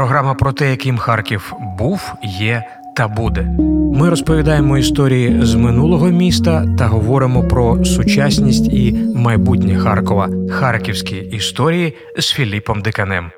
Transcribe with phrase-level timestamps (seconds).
[0.00, 2.64] Програма про те, яким Харків був, є
[2.96, 3.42] та буде.
[3.94, 10.28] Ми розповідаємо історії з минулого міста та говоримо про сучасність і майбутнє Харкова.
[10.50, 13.30] Харківські історії з Філіпом Диканем.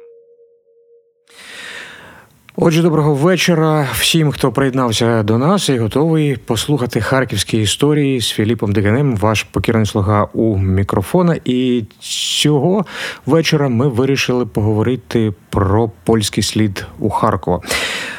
[2.56, 8.72] Отже, доброго вечора всім, хто приєднався до нас і готовий послухати харківські історії з Філіпом
[8.72, 11.37] Диганем, ваш покірний слуга у мікрофона.
[11.44, 11.84] І
[12.40, 12.87] цього
[13.26, 17.60] вечора ми вирішили поговорити про польський слід у Харкова.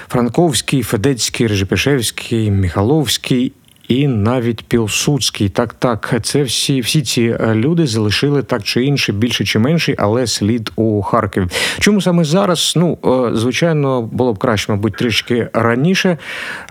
[0.08, 3.54] Франковський, Федецький, Режепішевський, Міхаловський
[3.88, 5.50] і навіть Пілсудський.
[5.50, 9.96] Так, так, це всі всі ці е, люди залишили так чи інше, більше чи менше,
[9.98, 11.48] але слід у Харкові.
[11.80, 12.74] Чому саме зараз?
[12.76, 16.18] Ну е, звичайно, було б краще, мабуть, трішки раніше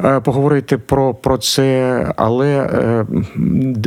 [0.05, 2.69] е, поговорити про про це, але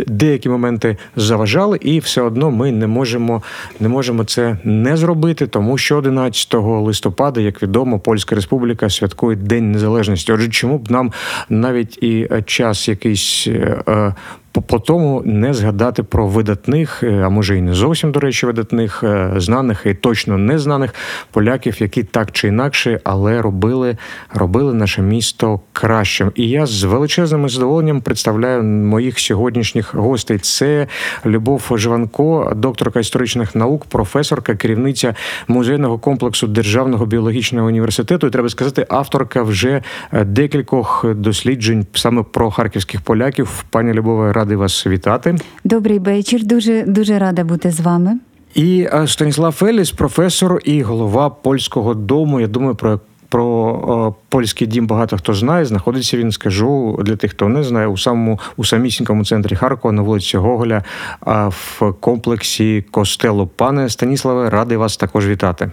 [0.08, 3.42] деякі моменти заважали, і все одно ми не можемо
[3.80, 9.72] не можемо це не зробити, тому що 11 листопада, як відомо, Польська Республіка святкує День
[9.72, 10.32] Незалежності.
[10.32, 11.12] Отже, чому б нам
[11.50, 14.14] навіть і час, якийсь е,
[14.62, 19.04] по тому не згадати про видатних, е, а може і не зовсім до речі, видатних,
[19.04, 20.94] е, знаних і точно незнаних
[21.32, 23.98] поляків, які так чи інакше, але робили
[24.34, 26.32] робили наше місто кращим.
[26.36, 30.38] І я з величезним задоволенням представляю моїх сьогоднішніх гостей.
[30.38, 30.88] Це
[31.26, 35.16] Любов Живанко, докторка історичних наук, професорка, керівниця
[35.48, 38.28] музейного комплексу Державного біологічного університету.
[38.28, 39.82] І треба сказати, авторка вже
[40.12, 43.66] е, декількох досліджень саме про харківських поляків.
[43.70, 45.36] Пані Любова, радий вас вітати.
[45.64, 46.44] Добрий вечір.
[46.44, 48.20] Дуже дуже рада бути з вами.
[48.56, 52.40] І е, Станіслав Феліс, професор і голова польського дому.
[52.40, 55.66] Я думаю, про про о, е, польський дім багато хто знає.
[55.66, 60.02] Знаходиться він, скажу для тих, хто не знає, у самому у самісінькому центрі Харкова на
[60.02, 60.84] вулиці Гоголя
[61.26, 63.48] в комплексі костелу.
[63.48, 65.72] Пане Станіславе, радий вас також вітати.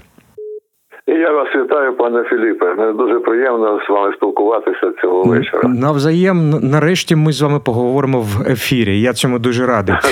[1.06, 2.75] І я вас вітаю, пане Філіпе.
[2.75, 5.69] Мені дуже приємно з вами спілкуватися цього вечора.
[5.69, 9.00] Навзаєм, нарешті, ми з вами поговоримо в ефірі.
[9.00, 9.95] Я цьому дуже радий.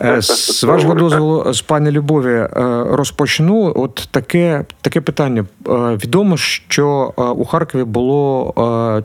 [0.00, 2.48] Е, з вашого дозволу, з пані Любові, е,
[2.90, 3.72] розпочну.
[3.76, 5.44] От таке таке питання.
[5.68, 5.72] Е,
[6.04, 8.54] відомо, що у Харкові було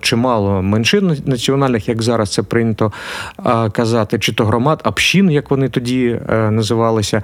[0.01, 2.91] чимало меншин національних, як зараз це прийнято
[3.71, 7.21] казати, чи то громад, общин, як вони тоді називалися.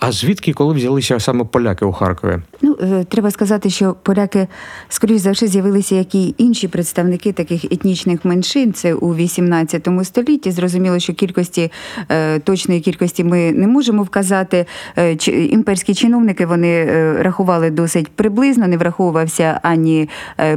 [0.00, 2.36] А звідки коли взялися саме поляки у Харкові?
[2.62, 2.76] Ну
[3.08, 4.46] треба сказати, що поляки,
[4.88, 8.72] скоріш за все, з'явилися як і інші представники таких етнічних меншин.
[8.72, 10.50] Це у 18 столітті.
[10.50, 11.72] Зрозуміло, що кількості
[12.08, 14.66] е, точної кількості ми не можемо вказати.
[14.96, 20.08] Е, імперські чиновники вони е, рахували досить приблизно, не враховувався ані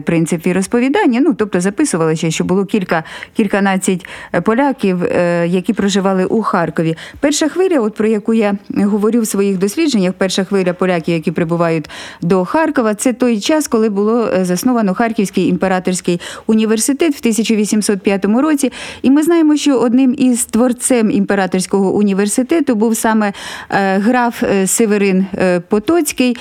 [0.03, 1.19] принцип розповідання.
[1.21, 3.03] Ну тобто записувалося, що було кілька
[3.35, 4.05] кільканадцять
[4.43, 5.03] поляків,
[5.45, 6.95] які проживали у Харкові.
[7.19, 11.89] Перша хвиля, от про яку я говорю в своїх дослідженнях, перша хвиля поляків, які прибувають
[12.21, 12.95] до Харкова.
[12.95, 18.71] Це той час, коли було е, засновано Харківський імператорський університет в 1805 році.
[19.01, 23.33] І ми знаємо, що одним із творцем імператорського університету був саме
[23.69, 25.25] е, граф е, Северин
[25.69, 26.37] Потоцький,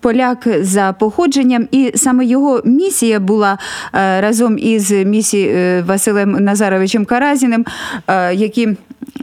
[0.00, 3.58] поляк за походженням, і саме його місія була
[3.92, 7.66] разом із місією Василем Назаровичем Каразіним,
[8.32, 8.68] які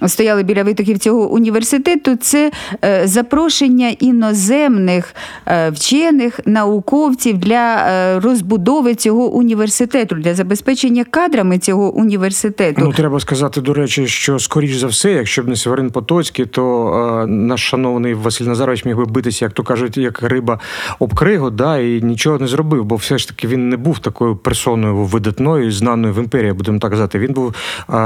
[0.08, 2.52] стояли біля витоків цього університету, це
[2.84, 5.16] е, запрошення іноземних
[5.48, 12.82] е, вчених науковців для е, розбудови цього університету, для забезпечення кадрами цього університету.
[12.84, 17.26] Ну треба сказати, до речі, що скоріш за все, якщо б не Северин Потоцький, то
[17.28, 20.60] наш шановний Василь Назарович міг би битися, як то кажуть, як риба
[21.00, 24.36] об кригу, да, і нічого не зробив, бо все ж таки він не був такою
[24.36, 27.20] персоною видатною, знаною в імперії, будемо так казати.
[27.20, 27.54] Він був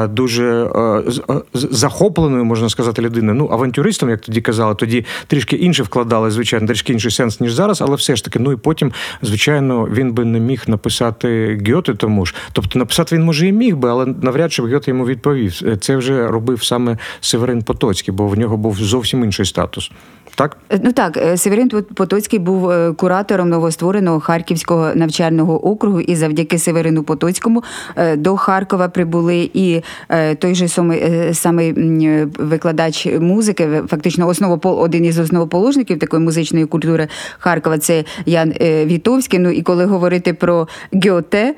[0.09, 1.01] дуже е,
[1.79, 3.37] захопленою, можна сказати, людиною.
[3.37, 7.81] Ну, авантюристом, як тоді казали, тоді трішки інше вкладали, звичайно, трішки інший сенс, ніж зараз,
[7.81, 8.91] але все ж таки, ну і потім,
[9.21, 12.35] звичайно, він би не міг написати Гьоти тому ж.
[12.51, 15.77] Тобто написати він може і міг би, але навряд чи Гьоти йому відповів.
[15.79, 19.91] Це вже робив саме Северин Потоцький, бо в нього був зовсім інший статус.
[20.35, 26.59] Так, ну так, е, Северин Потоцький був е, куратором новоствореного Харківського навчального округу, і завдяки
[26.59, 27.63] Северину Потоцькому
[27.95, 29.81] е, до Харкова прибули і
[30.39, 31.73] той же самий самий
[32.39, 37.07] викладач музики, фактично основопол один із основоположників такої музичної культури
[37.39, 37.77] Харкова.
[37.77, 39.39] Це Ян Вітовський.
[39.39, 40.67] Ну і коли говорити про
[41.05, 41.55] Гьоте,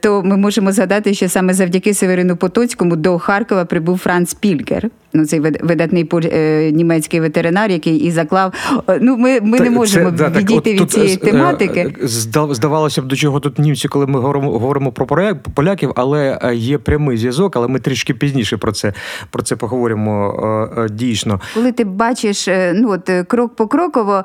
[0.00, 4.90] то ми можемо згадати, що саме завдяки Северину Потоцькому до Харкова прибув Франц Пільгер.
[5.14, 8.52] Ну, цей видатний е, німецький ветеринар, який і заклав.
[8.88, 11.16] е, Ну, ми, ми не можемо це, да, так, відійти от від тут, цієї е,
[11.16, 11.80] тематики.
[12.02, 12.08] е,
[12.50, 16.54] Здавалося б, до чого тут німці, коли ми говоримо, говоримо про поля- поляків, але е,
[16.54, 18.92] є прямий зв'язок, але ми трішки пізніше про це,
[19.30, 20.34] про це поговоримо
[20.76, 21.40] е, е, дійсно.
[21.54, 24.22] Коли ти бачиш е, ну, от, е, крок по кроково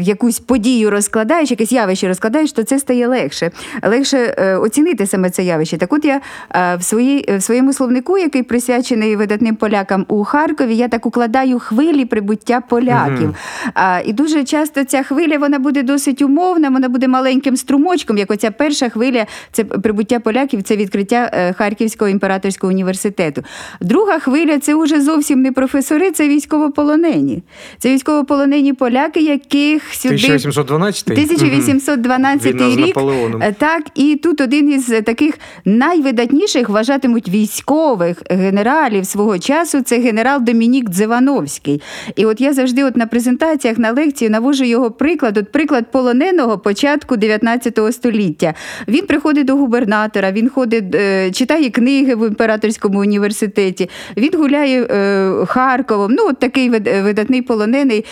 [0.00, 3.50] якусь подію розкладаєш, якесь явище розкладаєш, то це стає легше.
[3.82, 5.76] Легше е, оцінити саме це явище.
[5.78, 6.20] Так от я
[6.54, 11.58] е, в, своїй, в своєму словнику, який присвячений видатним полякам у Харкові, я так укладаю
[11.58, 13.34] хвилі прибуття поляків.
[13.74, 18.30] А, і дуже часто ця хвиля вона буде досить умовна, вона буде маленьким струмочком, як
[18.30, 23.42] оця перша хвиля, це прибуття поляків, це відкриття е, Харківського імператорського університету.
[23.80, 27.42] Друга хвиля це вже зовсім не професори, це військовополонені.
[27.78, 32.96] Це військовополонені поляки, яких сюди 1812 1812 Війна з рік.
[33.40, 39.82] Е, Так, і тут один із таких найвидатніших вважатимуть військових генералів свого часу.
[39.88, 41.82] Це генерал Домінік Дзивановський.
[42.16, 45.36] І от я завжди, от на презентаціях на лекції навожу його приклад.
[45.36, 48.54] От приклад полоненого початку 19 століття.
[48.88, 53.90] Він приходить до губернатора, він ходить, е, читає книги в імператорському університеті.
[54.16, 56.12] Він гуляє е, Харковом.
[56.12, 58.04] Ну, от такий видатний полонений,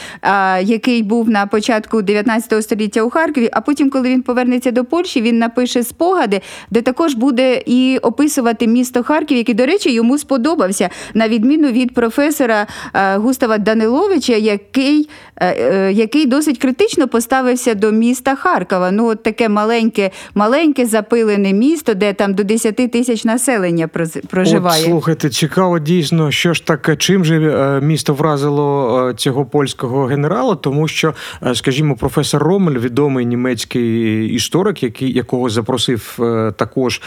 [0.63, 3.49] який був на початку 19 століття у Харкові.
[3.53, 6.41] А потім, коли він повернеться до Польщі, він напише спогади,
[6.71, 11.95] де також буде і описувати місто Харків, який, до речі, йому сподобався, на відміну від
[11.95, 18.91] професора е, Густава Даниловича, який, е, е, який досить критично поставився до міста Харкова.
[18.91, 23.89] Ну, от таке маленьке, маленьке запилене місто, де там до 10 тисяч населення
[24.31, 24.83] проживає.
[24.83, 30.89] От, слухайте, цікаво дійсно, що ж таке, чим же місто вразило цього польського генерала, тому
[30.89, 31.15] що,
[31.55, 36.19] скажімо, професор Ромель, відомий німецький історик, який якого запросив
[36.57, 37.03] також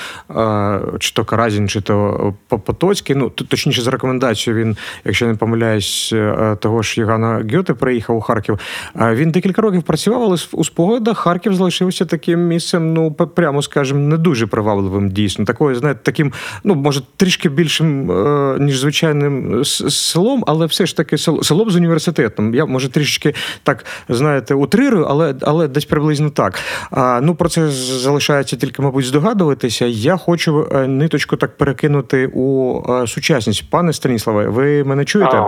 [0.99, 3.15] чи то Каразін, чи то По- Потоцький.
[3.15, 8.21] Ну точніше, за рекомендацією він, якщо не помиляюсь, е, того ж Єгана Гьоте приїхав у
[8.21, 8.59] Харків.
[9.01, 13.99] Е, Він декілька років працював, але у спогадах Харків залишився таким місцем, ну прямо скажемо,
[13.99, 15.45] не дуже привабливим дійсно.
[15.45, 21.17] Такою, знаєте, таким, ну може, трішки більшим, е, ніж звичайним селом, але все ж таки
[21.17, 22.55] село, село з університетом.
[22.55, 26.59] Я може трішечки так знаєте, утрирую, але, але десь приблизно так.
[26.91, 29.85] А, ну про це залишається тільки, мабуть, здогадуватися.
[29.85, 33.69] Я хочу е, ниточку так перекинути у е, сучасність.
[33.69, 33.93] Пане
[34.29, 35.43] Станіславе, ви мене чуєте?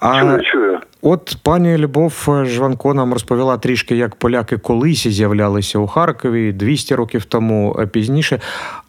[0.00, 0.78] А, чую, чую.
[1.02, 7.24] От пані Любов Жванко нам розповіла трішки, як поляки колись з'являлися у Харкові 200 років
[7.24, 8.38] тому е, пізніше.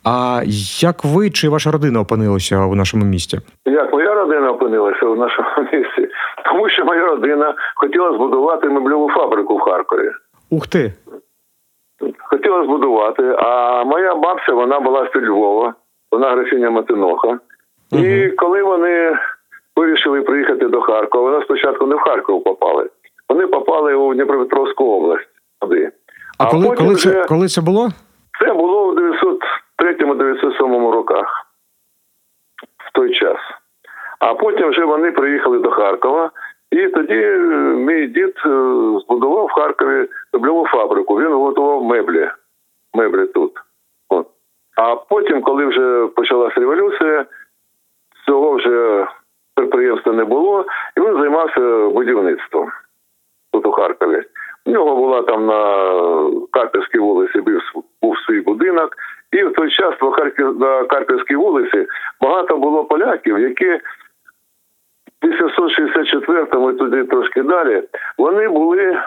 [0.04, 0.42] А
[0.82, 3.40] як ви чи ваша родина опинилися у нашому місті?
[3.66, 6.14] Як моя родина опинилася в нашому місті?
[6.46, 10.12] Тому що моя родина хотіла збудувати мебльову фабрику в Харкові.
[10.50, 10.94] Ух ти!
[12.20, 15.74] Хотіла збудувати, а моя бабця вона була з-під Львова,
[16.12, 17.40] вона графіня Матиноха.
[17.92, 19.18] І коли вони
[19.76, 22.90] вирішили приїхати до Харкова, вони спочатку не в Харків попали.
[23.30, 25.28] Вони попали у Дніпропетровську область
[25.62, 25.92] туди.
[26.38, 27.90] А, коли, потім коли, вже- це, коли це було?
[28.40, 28.96] Це було в
[29.82, 31.46] 903-907 роках
[32.78, 33.38] в той час.
[34.20, 36.32] А потім вже вони приїхали до Харкова,
[36.72, 37.38] і тоді е,
[37.76, 38.50] мій дід е,
[39.06, 41.16] збудував в Харкові мебльову фабрику.
[41.20, 42.30] Він готував меблі.
[42.94, 43.52] Меблі тут.
[44.10, 44.28] От.
[44.78, 47.26] А потім, коли вже почалася революція,
[48.26, 49.08] цього вже
[49.56, 50.66] підприємства не було,
[50.98, 52.72] і він займався будівництвом
[53.52, 54.24] тут у Харкові.
[54.66, 55.86] У нього була там на
[56.52, 57.42] Карпівській вулиці
[58.02, 58.96] був, свій будинок,
[59.32, 61.88] і в той час Харків, на Карпівській вулиці
[62.22, 63.80] багато було поляків, які
[65.22, 67.84] в 864-му і туди трошки далі,
[68.18, 69.00] вони були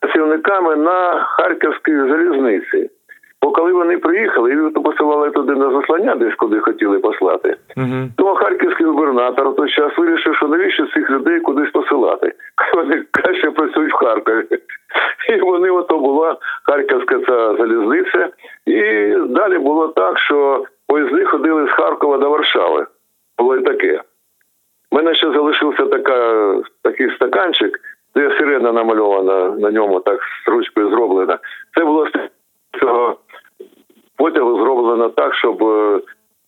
[0.00, 2.90] працівниками на Харківській залізниці.
[3.46, 8.08] Бо коли вони приїхали, і посилали туди на заслання, десь куди хотіли послати, Угу.
[8.16, 12.32] тому харківський губернатор той час вирішив, що навіщо цих людей кудись посилати.
[12.74, 14.44] Вони краще працюють в Харкові.
[15.28, 18.28] І вони ото була харківська ця залізниця.
[18.66, 18.80] І
[19.28, 22.86] далі було так, що поїзди ходили з Харкова до Варшави.
[23.38, 24.00] Було і таке.
[24.90, 27.80] У мене ще залишився така, такий стаканчик,
[28.16, 31.38] де сирена намальована на ньому, так з ручкою зроблена.
[31.78, 32.12] Це було з
[32.80, 33.16] цього
[34.16, 36.00] потягу зроблено так, щоб е,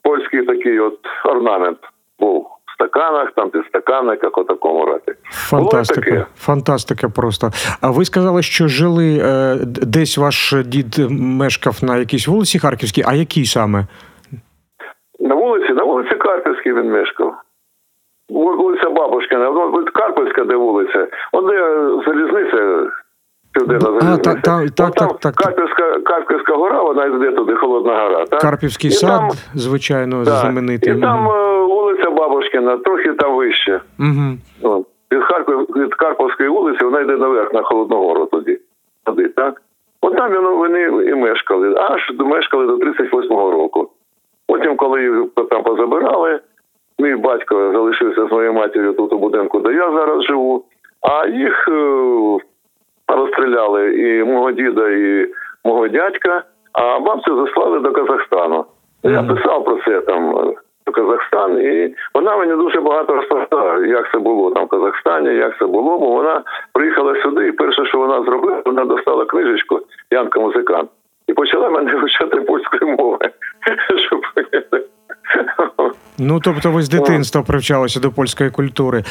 [0.02, 1.78] польський такий от орнамент
[2.18, 5.02] був в стаканах, там підстаканниках, у такому разі.
[5.06, 6.26] Було і Фантастика.
[6.36, 7.50] Фантастика просто.
[7.80, 13.14] А ви сказали, що жили е, десь ваш дід мешкав на якійсь вулиці Харківській, а
[13.14, 13.86] якій саме?
[15.20, 17.34] На вулиці, на вулиці Карпівській він мешкав.
[18.28, 19.52] Вулиця Бабушкина,
[19.94, 22.90] Карпівська, де вулиця, де залізниця,
[23.58, 24.34] південна А, залізниця.
[24.34, 25.34] та- та- так, так, так.
[25.34, 28.24] Карпівська, Карпівська гора, вона йде туди, Холодна гора.
[28.24, 28.40] Так?
[28.40, 30.34] Карпівський І сад, там- звичайно, Так.
[30.34, 30.96] знаменитий.
[30.96, 33.80] І там е, вулиця Бабушкіна, трохи там вище.
[33.98, 34.84] Угу.
[35.12, 38.58] Від, Харків, від Карповської вулиці вона йде наверх на Холодну Гору тоді.
[39.04, 39.62] Туди, так?
[40.00, 43.90] От там вони і мешкали, аж мешкали до 38-го року.
[44.46, 45.12] Потім, коли їх
[45.50, 46.40] там позабирали,
[46.98, 50.64] мій батько залишився з моєю матір'ю тут у будинку, де я зараз живу,
[51.00, 52.38] а їх е,
[53.08, 55.28] розстріляли і мого діда, і
[55.64, 58.64] мого дядька, а бабцю заслали до Казахстану.
[59.02, 64.12] Я писав про це там е, про Казахстан, і вона мені дуже багато розповідала, як
[64.12, 67.98] це було там в Казахстані, як це було, бо вона приїхала сюди, і перше, що
[67.98, 70.90] вона зробила, вона достала книжечку Янка музикант
[71.26, 73.18] і почала мене вивчати польської мови.
[74.08, 74.20] Щоб
[76.18, 79.02] Ну тобто ви з дитинства привчалися до польської культури.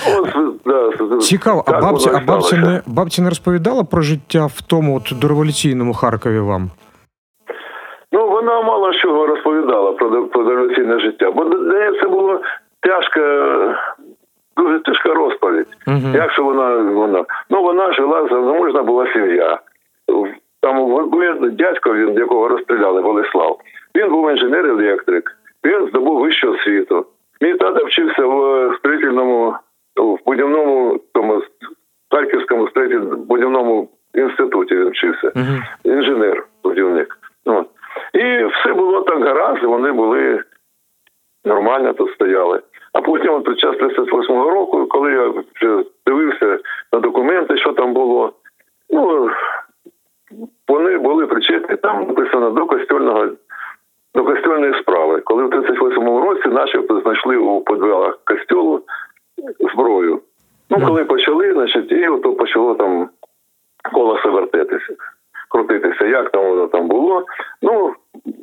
[1.21, 5.19] Цікаво, а так бабця, а бабця не бабця не розповідала про життя в тому от
[5.21, 6.69] дореволюційному Харкові вам?
[8.11, 11.45] Ну, вона мало чого розповідала про, про дореволюційне життя, бо
[12.01, 12.41] це було
[12.81, 13.21] тяжка,
[14.57, 15.67] дуже тяжка розповідь.
[15.87, 16.15] Мгм.
[16.15, 17.25] Як же вона, вона?
[17.49, 19.59] Ну, вона жила, заможна була сім'я.
[20.61, 21.09] Там
[21.51, 23.57] дядько, він, якого розстріляли, Болеслав,
[23.95, 25.23] він був інженер-електрик,
[25.67, 27.05] він здобув вищу освіту.
[27.41, 29.55] Мій тато вчився в строїтельному,
[29.95, 31.41] в будівному тому
[32.11, 32.67] Харківському
[33.17, 35.63] будівному інституті він вчився Мгм.
[35.83, 37.17] інженер, будівник.
[37.45, 37.67] От.
[38.13, 40.43] І все було так гаразд, вони були
[41.45, 42.61] нормально тут стояли.
[42.93, 46.59] А потім, от під час 38-го року, коли я вже дивився
[46.93, 48.33] на документи, що там було,
[48.89, 49.29] ну
[50.67, 53.27] вони були причетні, там написано до костюльного.
[54.15, 58.81] До костюльної справи, коли в 38-му році начебто знайшли у підвалах костюлу
[59.73, 60.21] зброю.
[60.69, 63.09] Ну, коли почали, значить, і ото почало там
[63.93, 64.93] колесо вертетися,
[65.49, 66.05] крутитися.
[66.05, 67.25] Як там воно там було?
[67.61, 67.93] Ну,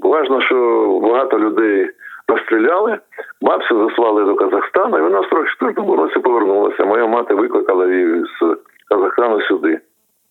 [0.03, 1.91] важно, що багато людей
[2.29, 2.99] розстріляли,
[3.41, 6.85] бабцю заслали до Казахстану, і вона в 44-му році повернулася.
[6.85, 8.57] Моя мати викликала її з
[8.89, 9.81] Казахстану сюди,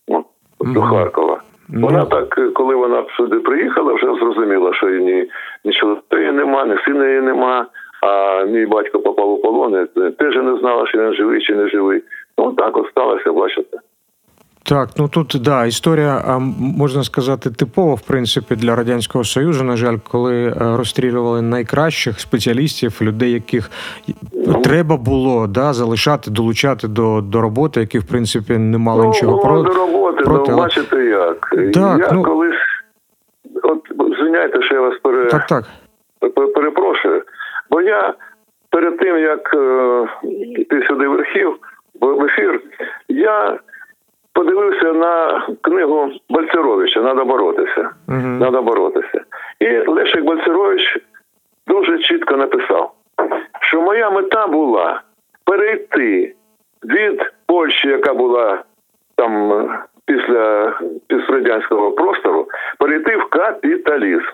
[0.07, 0.25] ну,
[0.59, 0.89] до Мгм.
[0.89, 1.41] Харкова.
[1.69, 1.87] Ну.
[1.87, 5.29] Вона так, коли вона сюди приїхала, вже зрозуміла, що її ні,
[5.65, 7.65] нічого її нема, ні сина її нема.
[8.01, 11.67] А мій батько попав у полон, і теж не знала, що він живий чи не
[11.67, 12.03] живий.
[12.37, 13.77] Ну так от сталося, бачите.
[14.73, 16.39] Так, ну тут да, історія,
[16.77, 19.63] можна сказати, типова, в принципі, для радянського союзу.
[19.63, 23.69] На жаль, коли е, розстрілювали найкращих спеціалістів, людей, яких
[24.47, 24.61] Ну.
[24.61, 29.39] треба було да, залишати, долучати до, до роботи, які в принципі не мали ну, нічого
[29.39, 31.49] про до роботи, проти, ну але- бачите як.
[31.73, 32.63] Так, я ну- колись,
[33.63, 33.81] от
[34.19, 35.25] звиняйте, що я вас пере...
[35.25, 35.65] Так, так.
[36.55, 37.23] Перепрошую.
[37.69, 38.13] Бо я
[38.69, 40.07] перед тим, як е,
[40.59, 41.55] йти сюди в архів,
[42.01, 42.61] в в ефір,
[43.09, 43.59] я
[44.33, 47.89] подивився на книгу Бальцеровича Надо боротися.
[48.07, 48.39] Мгм.
[48.39, 49.21] Надо боротися.
[49.59, 50.97] І Лешик Бальцерович
[51.67, 52.91] дуже чітко написав,
[53.61, 55.01] що моя мета була
[55.45, 56.35] перейти
[56.83, 58.63] від Польщі, яка була
[59.15, 60.73] там е, після
[61.07, 61.59] після
[61.97, 62.47] простору,
[62.79, 64.31] перейти в капіталізм.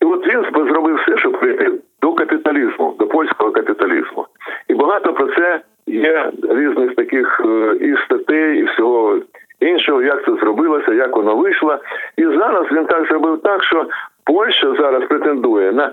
[0.00, 4.26] І от він зробив все, щоб прийти до капіталізму, до польського капіталізму.
[4.68, 9.18] І багато про це є різних таких е, і статей, і всього
[9.60, 11.78] іншого, як це зробилося, як воно вийшло.
[12.16, 13.86] І зараз він так зробив так, що
[14.24, 15.92] Польща зараз претендує на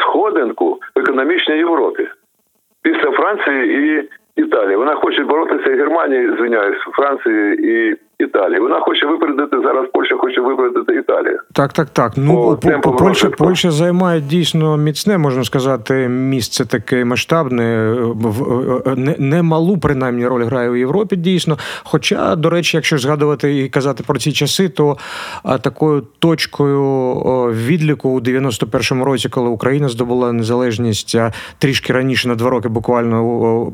[0.00, 2.08] сходинку в економічній Європі
[2.82, 4.08] після Франції і
[4.42, 4.76] Італії.
[4.76, 8.60] Вона хоче боротися і Германії, звиняюсь, Франції і Італії.
[8.60, 9.86] Вона хоче випередити зараз.
[9.92, 11.38] Польща хоче випередити Італію.
[11.52, 12.12] Так, так, так.
[12.16, 13.44] Ну, По по, по, Польща, розвитку.
[13.44, 20.26] Польща займає дійсно міцне, можна сказати, місце таке масштабне, в- е, не, не малу принаймні
[20.26, 21.58] роль грає у Європі, дійсно.
[21.84, 24.96] Хоча, до речі, якщо згадувати і казати про ці часи, то
[25.42, 26.84] а, такою точкою
[27.66, 33.72] відліку у 91-му році, коли Україна здобула незалежність, а трішки раніше на два роки буквально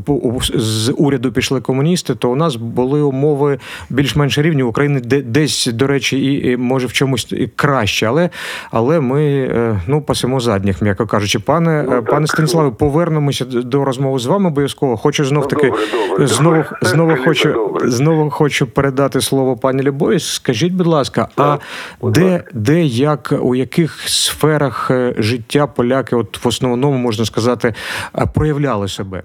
[0.55, 3.59] з уряду пішли комуністи, то у нас були умови
[3.91, 4.63] більш-менш рівні.
[4.63, 8.31] У України десь, до речі, і, і може в чомусь і краще, але,
[8.71, 11.39] але ми е, ну, пасемо задніх, м'яко кажучи.
[11.39, 14.97] Пане, Ну, е, пане Станіславе, повернемося до розмови з вами обов'язково.
[14.97, 15.73] Хочу знов Ну, таки
[16.11, 20.19] добре, знову, знову хочу знову хочу передати слово пані Любові.
[20.19, 21.61] Скажіть, будь ласка, а Так,
[22.13, 27.75] де, де, як, у яких сферах е, життя поляки, от в основному можна сказати,
[28.35, 29.23] проявляли себе?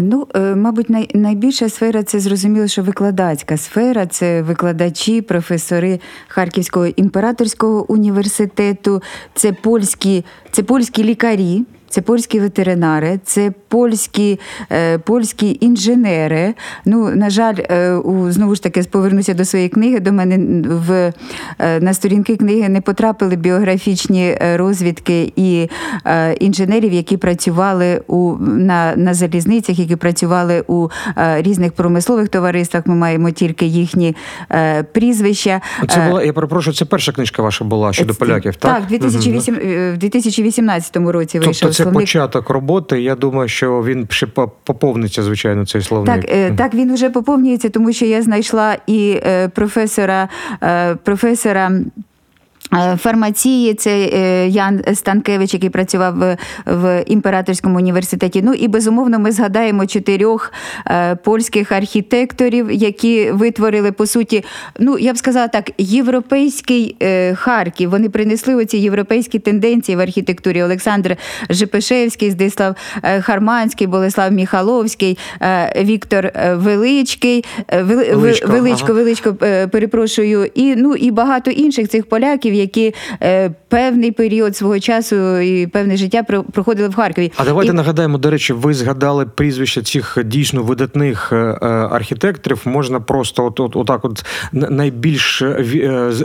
[0.00, 6.86] Ну, е, мабуть, най, найбільша сфера це зрозуміло, що викладацька сфера це викладачі, професори Харківського
[6.86, 9.02] імператорського університету,
[9.34, 11.64] це польські, це польські лікарі.
[11.96, 14.40] Це польські ветеринари, це польські,
[14.72, 16.54] е, польські інженери.
[16.84, 20.00] Ну, на жаль, е, у, знову ж таки, повернуся до своєї книги.
[20.00, 21.12] До мене в,
[21.58, 25.68] е, на сторінки книги не потрапили біографічні е, розвідки і
[26.06, 30.88] е, інженерів, які працювали у, на, на залізницях, які працювали у
[31.18, 32.86] е, різних промислових товариствах.
[32.86, 34.16] Ми маємо тільки їхні
[34.52, 35.60] е, прізвища.
[35.88, 38.74] Це була, я перепрошую, це перша книжка ваша була щодо поляків, так?
[38.74, 42.02] Так, в 2008, е, в 2018 році вийшов Тобто це словник.
[42.02, 43.02] початок роботи.
[43.02, 44.26] Я думаю, що він ще
[44.64, 46.20] поповниться, звичайно, цей словник.
[46.20, 50.28] Так, е, так, він вже поповнюється, тому що я знайшла і е, професора,
[50.62, 51.70] е, професора.
[52.74, 58.42] Е, Фармації це е, Ян Станкевич, який працював в, імператорському університеті.
[58.42, 60.52] Ну і безумовно, ми згадаємо чотирьох
[60.86, 64.44] е, польських архітекторів, які витворили по суті,
[64.78, 66.96] ну я б сказала так, європейський
[67.34, 67.90] Харків.
[67.90, 70.62] Вони принесли оці європейські тенденції в архітектурі.
[70.62, 71.16] Олександр
[71.50, 72.76] Жепешевський, Здислав
[73.20, 75.18] Харманський, Болеслав Міхаловський,
[75.82, 77.44] Віктор Величкий,
[77.82, 78.94] Величко, Величко, ага.
[78.94, 79.34] Величко,
[79.72, 85.66] перепрошую, і ну і багато інших цих поляків, які е, певний період свого часу і
[85.66, 87.32] певне життя про- проходили в Харкові.
[87.36, 92.62] А давайте І- нагадаємо, до речі, ви згадали прізвища цих дійсно видатних е, е, архітекторів.
[92.64, 95.42] Можна просто от, от, отак, от найбільш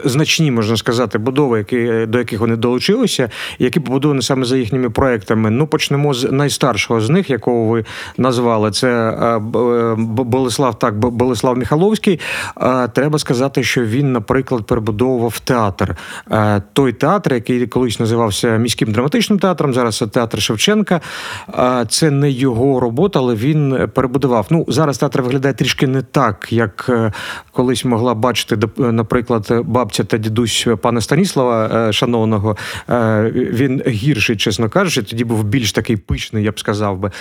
[0.06, 5.50] значні, можна сказати, будови, які, до яких вони долучилися, які побудовані саме за їхніми проектами.
[5.50, 7.86] Ну, почнемо з найстаршого з них, якого ви
[8.18, 8.72] назвали.
[8.72, 9.26] Це е,
[9.60, 12.20] е, Болеслав, так, Болеслав Міхаловський.
[12.62, 15.96] Е, Треба сказати, що він, наприклад, перебудовував театр.
[16.32, 21.02] Е, Той театр, який колись називався міським драматичним театром, зараз це театр Шевченка.
[21.60, 24.48] Е, Це не його робота, але він перебудував.
[24.50, 27.12] Ну зараз театр виглядає трішки не так, як е,
[27.52, 32.58] колись могла бачити, наприклад, бабця та дідусь пана Станіслава шановного.
[33.34, 37.12] Він гірший, чесно кажучи, тоді був більш такий пишний, я б сказав би.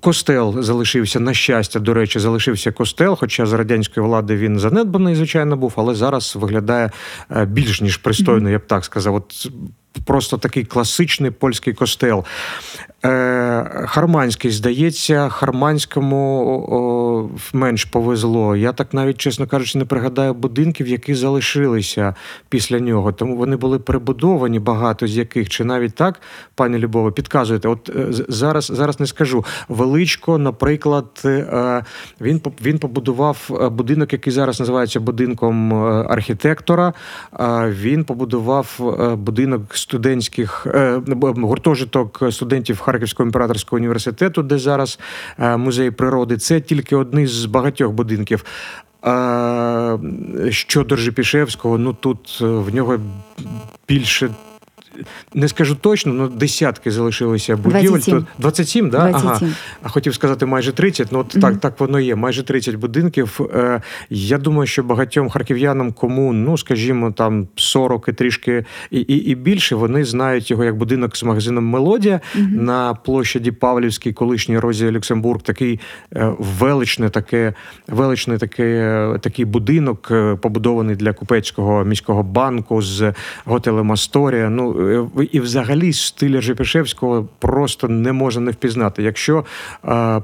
[0.00, 5.56] Костел залишився, на щастя, до речі, залишився костел, хоча з радянської влади він занедбаний, звичайно,
[5.56, 6.90] був, але зараз виглядає
[7.36, 9.14] е, більш ніж пристойно, я б так сказав.
[9.14, 9.48] От
[10.04, 12.24] просто такий класичний польський костел.
[13.04, 18.56] Е, Харманський, здається, Харманському менш повезло.
[18.56, 22.14] Я так навіть, чесно кажучи, не пригадаю будинків, які залишилися
[22.48, 23.12] після нього.
[23.12, 26.20] Тому вони були перебудовані, багато з яких, чи навіть так,
[26.54, 27.68] пані Любове, підказуєте.
[27.68, 29.44] От е, зараз, зараз не скажу.
[29.68, 31.84] Величко, наприклад, е,
[32.20, 36.92] він, він побудував будинок, який зараз називається будинком архітектора.
[37.68, 38.76] Він побудував
[39.18, 44.98] будинок студентських е, гуртожиток студентів Харківського імператорського університету, де зараз
[45.38, 46.36] е, музей природи.
[46.36, 48.44] Це тільки один з багатьох будинків.
[49.06, 49.98] Е,
[50.50, 52.98] Щодо Ржепішевського, ну тут в нього
[53.88, 54.30] більше.
[55.34, 57.88] Не скажу точно, але десятки залишилися будівель.
[57.88, 58.18] 27.
[58.20, 59.10] То 27, да?
[59.14, 59.40] Ага.
[59.82, 62.16] А хотів сказати майже 30, ну от так, так воно є.
[62.16, 63.40] Майже 30 будинків.
[63.54, 69.16] Е, Я думаю, що багатьом харків'янам, кому, ну скажімо, там 40 і трішки і, і,
[69.16, 74.90] і більше, вони знають його як будинок з магазином Мелодія на площаді Павлівській, колишній Розі
[74.90, 75.42] Люксембург.
[75.42, 75.80] Такий
[76.16, 77.54] е, величне, таке,
[77.88, 84.50] величний таке, такий будинок, е, побудований для купецького міського банку з готелем Асторія.
[84.50, 84.81] Ну
[85.32, 89.02] і взагалі стиль Жепішевського просто не можна не впізнати.
[89.02, 89.44] Якщо
[89.84, 90.22] е,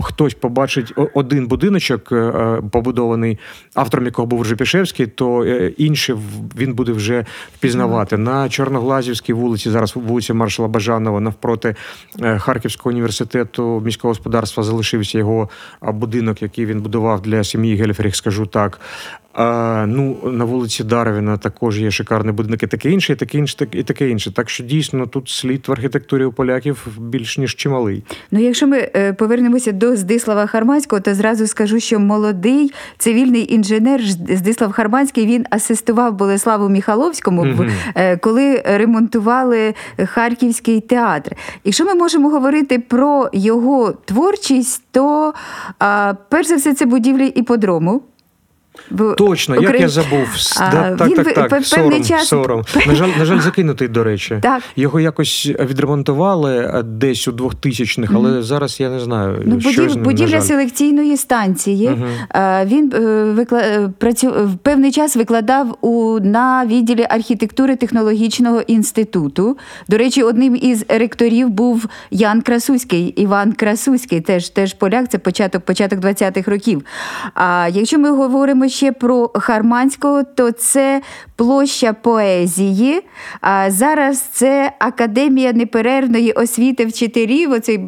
[0.00, 3.38] хтось побачить один будиночок, е, е, побудований
[3.74, 6.14] автором якого був Жепішевський, то е, інші
[6.58, 8.16] він буде вже впізнавати.
[8.16, 11.74] На Чорноглазівській вулиці, зараз вулиця Маршала Бажанова, навпроти
[12.22, 15.48] е, Харківського університету міського господарства залишився його
[15.82, 18.80] будинок, який він будував для сім'ї Гельфріх, скажу так.
[19.38, 23.66] А, ну, на вулиці Дарвіна також є шикарний будинок і таке інше, і таке інше,
[23.72, 24.32] і таке інше.
[24.32, 28.04] Так що дійсно тут слід в архітектурі у поляків більш ніж чималий.
[28.30, 34.00] Ну, якщо ми е, повернемося до Здислава Харманського, то зразу скажу, що молодий цивільний інженер
[34.28, 37.46] Здислав Харманський він асистував Болеславу Міхаловському,
[37.94, 39.74] е, коли ремонтували
[40.06, 41.32] Харківський театр.
[41.64, 45.34] Якщо ми можемо говорити про його творчість, то
[46.28, 48.02] перш за все це будівлі іподрому.
[48.90, 50.28] В Точно, як я забув.
[50.60, 51.48] А, да, так, він так, так.
[51.48, 52.64] певний Сором, час- сором.
[52.86, 54.38] На жаль, на жаль, закинутий, до речі.
[54.42, 54.62] Так.
[54.76, 59.90] Його якось відремонтували е, десь у 2000-х, але зараз я не знаю, Ну, що будів,
[59.90, 60.46] з ним, будівля на жаль.
[60.48, 61.90] селекційної станції.
[62.34, 63.90] Е, Він е, викла...
[63.98, 64.30] працю...
[64.30, 66.20] в певний час викладав у...
[66.20, 69.56] на відділі архітектури технологічного інституту.
[69.88, 75.62] До речі, одним із ректорів був Ян Красуський, Іван Красуський, теж, теж поляк, це початок,
[75.64, 76.82] початок 20-х років.
[77.34, 81.02] А якщо ми говоримо говоримо ще про Харманського, то це
[81.36, 83.02] площа поезії.
[83.40, 87.52] А зараз це Академія неперервної освіти вчителів.
[87.52, 87.80] Оцей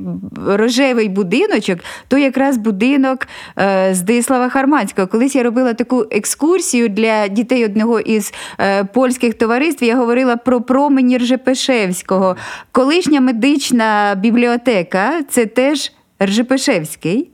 [0.46, 3.26] рожевий будиночок, то якраз будинок
[3.58, 5.08] е, Здислава Харманського.
[5.08, 9.84] Колись я робила таку екскурсію для дітей одного із е, польських товариств.
[9.84, 12.36] Я говорила про промені Ржепешевського.
[12.72, 17.30] Колишня медична бібліотека це теж Ржепешевський.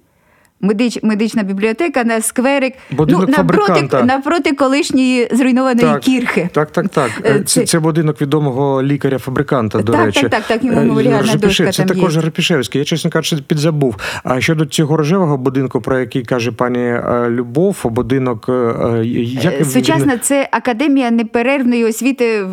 [0.64, 6.48] Медич, медична бібліотека на скверик Будинок напроти, напроти колишньої зруйнованої кірхи.
[6.52, 7.10] Так, так, так.
[7.24, 10.20] Е, Це, це- це будинок відомого лікаря-фабриканта, до Так, речі.
[10.20, 12.16] так, так, так, його Е, меморіальна дошка Це там також.
[12.24, 12.78] Репішевський.
[12.78, 13.96] Я, чесно кажучи, підзабув.
[14.24, 18.46] А щодо цього рожевого будинку, про який каже пані е, Любов, будинок.
[18.48, 19.04] е, е,
[19.42, 22.46] Як він- Сучасна це Академія неперервної освіти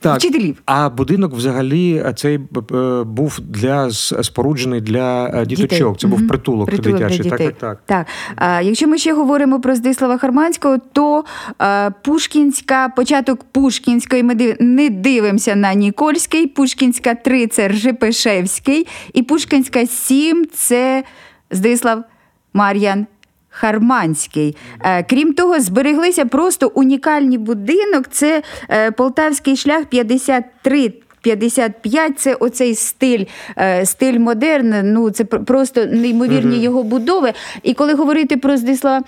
[0.00, 0.18] Так.
[0.18, 0.62] вчителів.
[0.66, 2.34] А будинок взагалі е, цей
[2.72, 5.70] е, був для споруджений для е, діточок.
[5.70, 5.94] Дітей.
[5.98, 7.30] Це був притулок, Притулок для дитячий.
[7.30, 7.54] Так, дітей.
[7.60, 8.06] так, так.
[8.06, 8.06] Так.
[8.36, 11.24] А, якщо ми ще говоримо про Здислава Харманського, то
[11.58, 19.22] а, Пушкінська, початок Пушкінської, ми див- не дивимося на Нікольський, Пушкінська 3 це Ржепешевський, і
[19.22, 21.04] Пушкінська 7 це
[21.50, 22.04] Здислав
[22.54, 23.06] Мар'ян.
[23.58, 24.56] Харманський.
[24.80, 28.08] Е, Крім того, збереглися просто унікальні будинок.
[28.10, 30.92] Це е, Полтавський шлях 53
[31.22, 33.24] 55 це оцей стиль,
[33.58, 34.92] е, стиль модерн.
[34.92, 37.32] Ну це просто неймовірні його будови.
[37.62, 39.02] І коли говорити про Здислава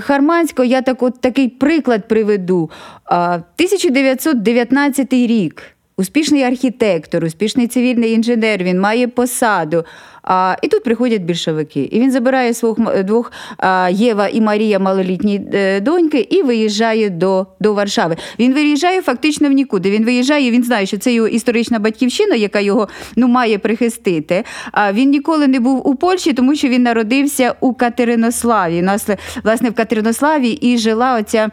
[0.00, 2.70] Харманського, я так от такий приклад приведу.
[3.04, 5.62] А, 1919 рік.
[5.96, 9.84] Успішний архітектор, успішний цивільний інженер, він має посаду.
[10.22, 11.80] А, і тут приходять більшовики.
[11.80, 17.46] І він забирає своїх двох а, Єва і Марія малолітні е, доньки і виїжджає до,
[17.60, 18.16] до Варшави.
[18.38, 19.90] Він виїжджає фактично в нікуди.
[19.90, 24.44] Він виїжджає, він знає, що це його історична батьківщина, яка його ну, має прихистити.
[24.72, 28.82] А він ніколи не був у Польщі, тому що він народився у Катеринославі.
[28.82, 29.08] Нас,
[29.44, 31.50] власне, в Катеринославі і жила оця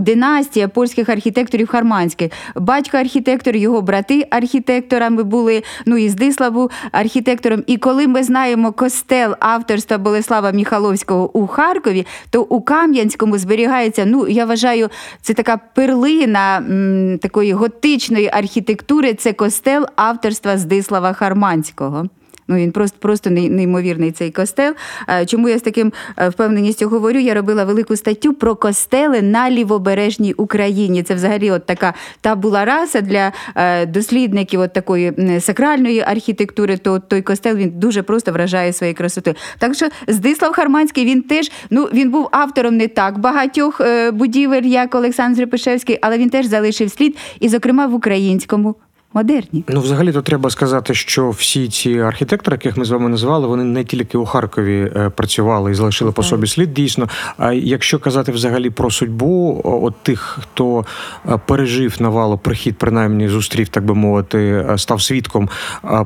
[0.00, 2.32] династія польських архітекторів Харманських.
[2.56, 5.62] Батько архітектор, його брати архітекторами були.
[5.86, 7.64] Ну і Здислав був архітектором.
[7.66, 14.04] І ми знаємо костел авторства Болеслава Міхаловського у Харкові, то у Кам'янському зберігається.
[14.06, 14.88] Ну я вважаю,
[15.22, 19.14] це така перлина м, такої готичної архітектури.
[19.14, 22.08] Це костел авторства Здислава Харманського.
[22.48, 24.74] Ну, він просто, просто неймовірний цей костел.
[25.08, 27.18] Е, Чому я з таким е, впевненістю говорю?
[27.18, 31.02] Я робила велику статтю про костели на лівобережній Україні.
[31.02, 36.76] Це взагалі от така табула раса для е, дослідників от такої сакральної архітектури.
[36.76, 39.36] То той костел він дуже просто вражає своєю красотою.
[39.58, 43.80] Так що Здислав Харманський він теж ну він був автором не так багатьох
[44.12, 48.76] будівель, як Олександр Репишевський, але він теж залишив слід, і, зокрема, в українському
[49.14, 49.64] модерні.
[49.68, 53.64] Ну, взагалі, то треба сказати, що всі ці архітектори, яких ми з вами назвали, вони
[53.64, 57.08] не тільки у Харкові е, працювали і залишили по собі слід дійсно.
[57.38, 60.84] А якщо казати взагалі про судьбу, от тих, хто
[61.28, 65.48] е, пережив навалу прихід, принаймні зустрів, так би мовити, е, став свідком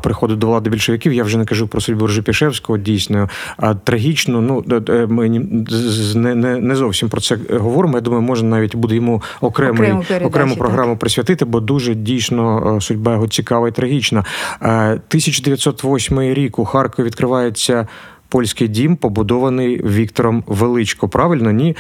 [0.03, 1.13] приходу до влади більшовиків.
[1.13, 4.41] Я вже не кажу про судьбу Ржепішевського, дійсно а трагічно.
[4.41, 4.65] Ну
[5.09, 7.95] ми не, не, не зовсім про це говоримо.
[7.95, 10.59] Я думаю, може навіть буде йому окремий, Окрему передачу, окрему так.
[10.59, 14.25] програму присвятити, бо дуже дійсно е, судьба його цікава і трагічна.
[14.63, 17.87] Е, 1908 рік у Харкові відкривається.
[18.31, 21.09] Польський дім, побудований Віктором Величко.
[21.09, 21.51] Правильно?
[21.51, 21.77] Ні?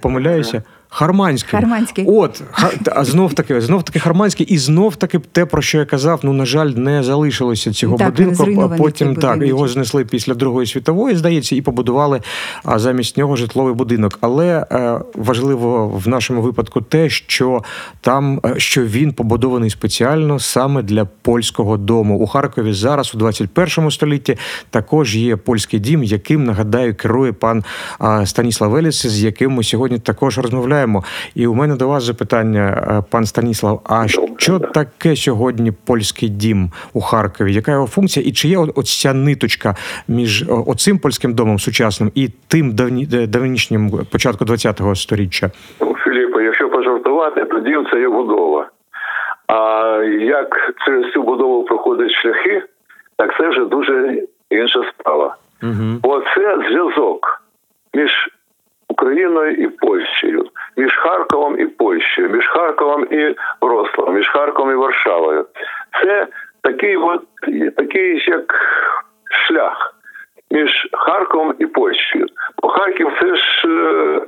[0.00, 0.62] Помиляюся.
[0.94, 1.50] Харманський.
[1.50, 2.04] Харманський.
[2.08, 6.20] От, ха- знов таки, знов таки Харманський, і знов таки те, про що я казав,
[6.22, 8.60] ну, на жаль, не залишилося цього Так, будинку.
[8.60, 9.48] А потім так, будиночок.
[9.48, 12.20] його знесли після Другої світової, здається, і побудували
[12.64, 14.18] а, замість нього житловий будинок.
[14.20, 17.62] Але е, важливо в нашому випадку те, що
[18.00, 22.18] там е, що він побудований спеціально саме для польського дому.
[22.18, 24.36] У Харкові зараз, у 21 столітті,
[24.70, 27.64] також є польський дім, яким нагадаю керує пан
[28.24, 30.83] Станіслав Веліс, з яким ми сьогодні також розмовляємо.
[31.34, 33.80] І у мене до вас запитання, е, пан Станіслав.
[33.84, 37.54] А що таке сьогодні польський дім у Харкові?
[37.54, 38.26] Яка його функція?
[38.26, 39.74] І чи є от ниточка
[40.08, 45.50] між оцим польським домом сучасним і тим давні, е, давнішнім початку ХХ століття?
[45.80, 48.68] Ну, Філіппо, якщо пожартувати, то дім це є будова.
[49.46, 49.56] А
[50.20, 52.62] як через цю будову проходять шляхи,
[53.16, 55.36] так це вже дуже інша справа.
[55.62, 55.98] Угу.
[56.02, 57.42] Оце зв'язок
[57.94, 58.10] між
[58.94, 65.46] Україною і Польщею, між Харковом і Польщею, між Харковом і Вроцлавом, між Харковом і Варшавою.
[66.02, 66.26] Це
[66.62, 67.22] такий, от,
[67.76, 68.54] такий як
[69.30, 69.94] шлях
[70.50, 72.26] між Харковом і Польщею.
[72.62, 74.20] Бо Харків це ж е,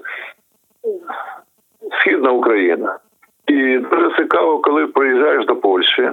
[2.01, 2.99] Східна Україна.
[3.47, 6.11] І дуже цікаво, коли приїжджаєш до Польщі,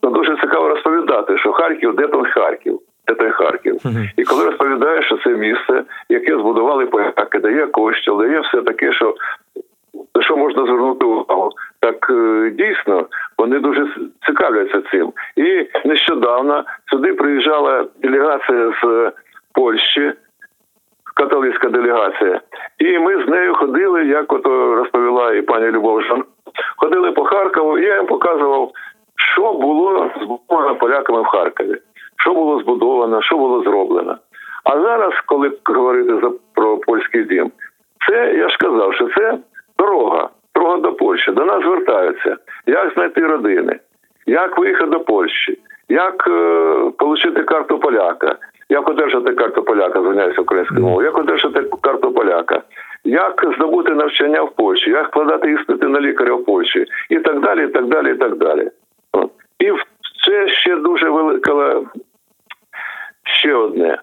[0.00, 2.80] то дуже цікаво розповідати, що Харків, де там Харків?
[3.10, 3.76] Це той Харків.
[4.16, 8.92] І коли розповідаєш, що це місце, яке збудували поляки, де є костюл, де все таке,
[8.92, 9.14] що
[10.14, 11.50] на що можна звернути увагу.
[11.80, 13.06] Так е, дійсно
[13.38, 13.86] вони дуже
[14.26, 15.12] цікавляться цим.
[15.36, 19.12] І нещодавно сюди приїжджала делегація з
[19.54, 20.12] Польщі,
[21.16, 22.40] католицька делегація.
[22.78, 26.24] І ми з нею ходили, як ото розповіла і пані Любов Жан.
[26.76, 28.70] Ходили по Харкову, і я їм показував,
[29.16, 31.76] що було збудовано поляками в Харкові,
[32.20, 34.18] що було збудовано, що було зроблено.
[34.64, 37.50] А зараз, коли говорити за про польський дім,
[38.08, 39.38] це я ж казав, що це
[39.78, 41.32] дорога, дорога до Польщі.
[41.32, 42.36] До нас звертаються.
[42.66, 43.78] Як знайти родини,
[44.26, 46.30] як виїхати до Польщі, як е,
[46.98, 48.36] отримати карту поляка,
[48.68, 52.62] як одержати карту поляка, звиняюся українською мовою, як одержати карту поляка,
[53.04, 57.64] як здобути навчання в Польщі, як складати іспити на лікаря в Польщі, і так далі,
[57.64, 58.70] і так далі, і так далі.
[59.58, 59.72] І
[60.26, 61.80] це ще дуже велика
[63.24, 63.98] ще одне.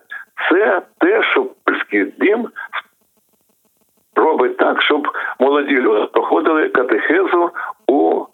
[0.49, 2.47] Це те, що польський дім
[4.15, 5.07] робить так, щоб
[5.39, 7.51] молоді люди проходили катехезу
[7.87, 8.25] у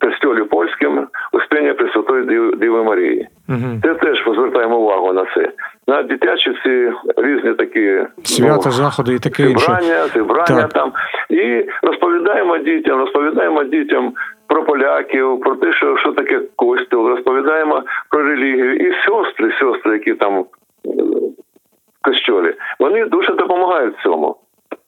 [0.00, 3.28] костьолі польському Успіння Пресвятої Діви Марії.
[3.48, 3.80] Мгм.
[3.82, 5.52] Це теж ми звертаємо увагу на це.
[5.86, 9.58] На дитячі ці різні такі Свята, ну, заходи і таке інше.
[9.64, 10.72] зібрання, зібрання Так.
[10.72, 10.92] там.
[11.30, 14.12] І розповідаємо дітям, розповідаємо дітям
[14.58, 18.76] про поляків, про те, що, що таке костюл, розповідаємо про релігію.
[18.76, 20.44] І сестри, сестри, які там е,
[20.84, 24.36] в костьолі, вони дуже допомагають цьому.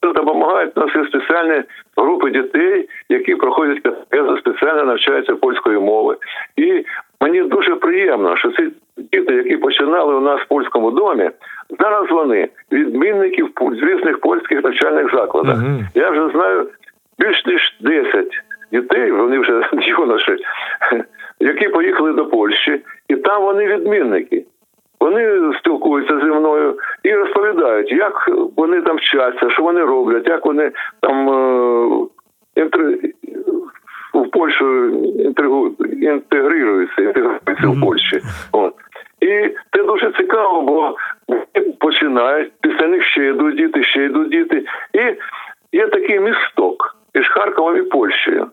[0.03, 1.63] Допомагають У нас є спеціальні
[1.97, 3.79] групи дітей, які проходять
[4.39, 6.17] спеціально навчаються польської мови.
[6.57, 6.85] І
[7.21, 11.31] мені дуже приємно, що ці діти, які починали у нас в польському домі,
[11.81, 15.57] зараз вони відмінники в різних польських навчальних закладах.
[15.57, 15.87] Мгм.
[15.95, 16.69] Я вже знаю
[17.19, 18.29] більш ніж 10
[18.73, 20.37] дітей, вони вже юноші,
[21.41, 24.45] які поїхали до Польщі, і там вони відмінники.
[25.01, 30.73] Вони спілкуються зі мною і розповідають, як вони там вчаться, що вони роблять, як вони
[31.01, 32.07] там е,
[32.57, 32.99] інтри...
[34.15, 35.75] в Польщу інтригу...
[36.03, 38.21] інтегруються, інтегруються в Польщі.
[38.53, 38.75] От.
[39.21, 40.97] І це дуже цікаво, бо
[41.81, 44.65] починають, після них ще йдуть діти, ще йдуть діти.
[44.93, 45.17] І
[45.77, 48.47] є такий місток між Харковом і Польщею.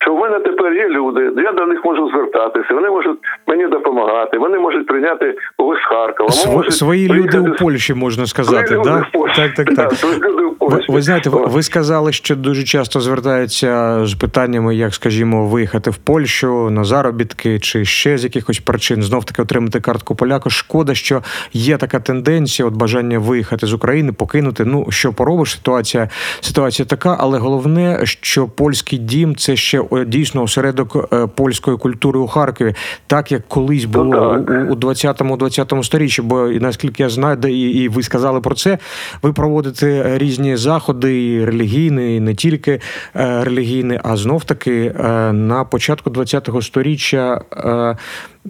[0.00, 3.18] Що в мене тепер є люди, я до них можу звертатися, вони можуть
[3.58, 6.30] мені допомагати, вони можуть прийняти когось з Харкова.
[6.30, 9.06] Св- можуть Свої люди у Польщі, можна сказати, Свої да?
[9.12, 9.52] Польщі.
[9.56, 9.66] так?
[9.66, 14.76] Так, так, люди Ви, ви знаєте, ви, ви сказали, що дуже часто звертаються з питаннями,
[14.76, 19.80] як, скажімо, виїхати в Польщу на заробітки чи ще з якихось причин, знов таки отримати
[19.80, 20.50] картку поляка.
[20.50, 24.64] Шкода, що є така тенденція, от бажання виїхати з України, покинути.
[24.64, 26.08] Ну що поробиш, ситуація
[26.40, 32.26] ситуація така, але головне, що польський дім це ще дійсно осередок е, польської культури у
[32.26, 32.74] Харкові,
[33.06, 36.22] так як колись було Ну, у, у 20-му 20-му сторіччі.
[36.22, 38.78] Бо наскільки я знаю, де і, і ви сказали про це,
[39.22, 42.80] ви проводите різні заходи, і релігійні, і не тільки
[43.16, 47.40] е, релігійні, а знов таки е, на початку 20-го сторіччя.
[47.52, 47.96] Е,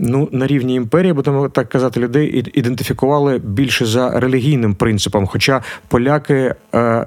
[0.01, 5.27] Ну, на рівні імперії, будемо так казати, людей ідентифікували більше за релігійним принципом.
[5.27, 7.07] Хоча поляки е,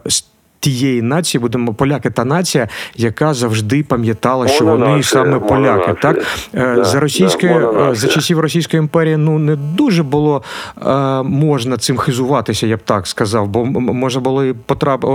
[0.61, 5.93] тієї нації, будемо поляки та нація, яка завжди пам'ятала, що вони Мононація, саме поляки.
[6.01, 6.17] Так.
[6.53, 10.43] Е, Да, за російської да, е, за часів Російської імперії ну не дуже було
[10.87, 15.05] е, можна цим хизуватися, я б так сказав, бо можна було і потрап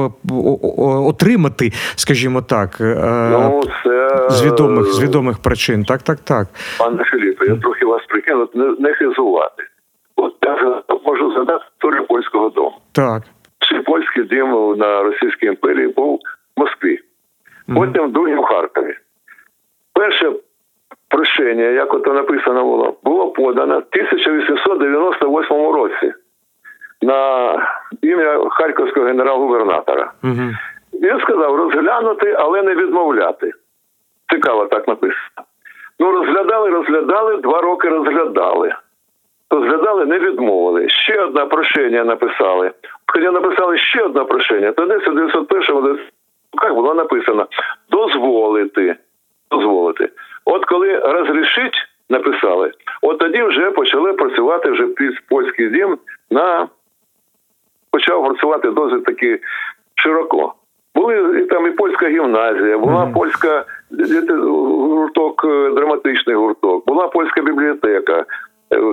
[1.10, 5.84] отримати, скажімо так, Ну, це з відомих з відомих причин.
[5.84, 6.46] Так, так, так.
[6.78, 9.62] Пане Філіпе, я трохи вас прикину, не, не хизувати.
[10.16, 12.76] От я можу згадати історію польського дому.
[12.92, 13.22] Так.
[14.16, 16.20] Польський на Російській імперії був
[16.56, 17.00] в Москві,
[17.74, 18.96] потім другий в Харкові.
[19.94, 20.32] Перше
[21.08, 26.12] прошення, як ото написано було, було подано в 1898 році
[27.02, 27.52] на
[28.02, 30.12] ім'я харківського генерал-губернатора.
[30.24, 30.54] Угу.
[30.92, 33.52] Він сказав розглянути, але не відмовляти.
[34.30, 35.46] Цікаво так написано.
[35.98, 38.74] Ну, розглядали, розглядали, два роки розглядали.
[39.56, 40.88] Розглядали, не відмовили.
[40.88, 42.70] Ще одне прошення написали.
[43.06, 45.98] Хоча написали ще одне прошення, то десь у 901
[46.62, 47.46] як було написано
[47.90, 48.96] дозволити.
[49.50, 50.08] Дозволити.
[50.44, 51.74] От коли розрішить,
[52.10, 55.98] написали, от тоді вже почали працювати вже під польський дім
[56.30, 56.68] на
[57.90, 59.40] почав працювати досить таки
[59.94, 60.54] широко.
[60.94, 63.64] Були і там і польська гімназія, була польська
[64.00, 68.24] е, гурток, е, драматичний гурток, була польська бібліотека, е,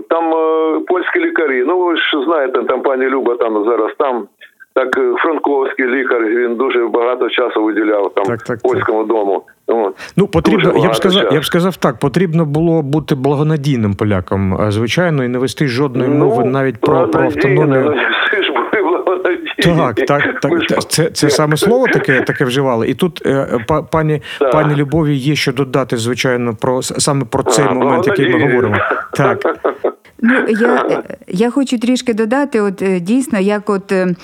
[0.09, 1.63] там е, польські лікарі.
[1.67, 4.27] Ну ви ж знаєте, там пані Люба там зараз там.
[4.75, 8.71] Так, е, Франковський лікар, він дуже багато часу виділяв там Так, так, так.
[8.71, 9.43] польському дому.
[9.67, 10.13] От.
[10.17, 15.23] Ну, потрібно, я б сказав, я б сказав так, потрібно було бути благонадійним полякам, звичайно,
[15.23, 17.95] і не вести жодної мови навіть про, про автономію.
[17.95, 19.42] Ну, всі ж були благонадійні.
[19.59, 20.89] Так, так, так.
[20.89, 22.87] Це, це саме слово таке, таке вживали.
[22.87, 27.73] І тут е, пані, пані Любові є що додати, звичайно, про саме про цей А,
[27.73, 28.75] момент, який ми говоримо.
[29.13, 29.59] Так.
[30.21, 34.15] Ну, я, е, я хочу трішки додати, от е, дійсно, як от е,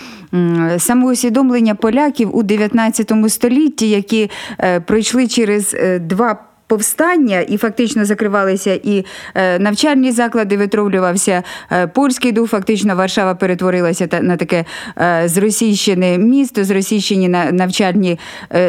[0.78, 6.38] самоусвідомлення поляків у 19 столітті, які е, пройшли через е, два.
[6.70, 9.06] Повстання і фактично закривалися і
[9.36, 12.50] е, навчальні заклади, витровлювався е, польський дух.
[12.50, 14.66] Фактично Варшава перетворилася на таке
[14.98, 18.20] е, зросійщене місто, зросійщені на навчальні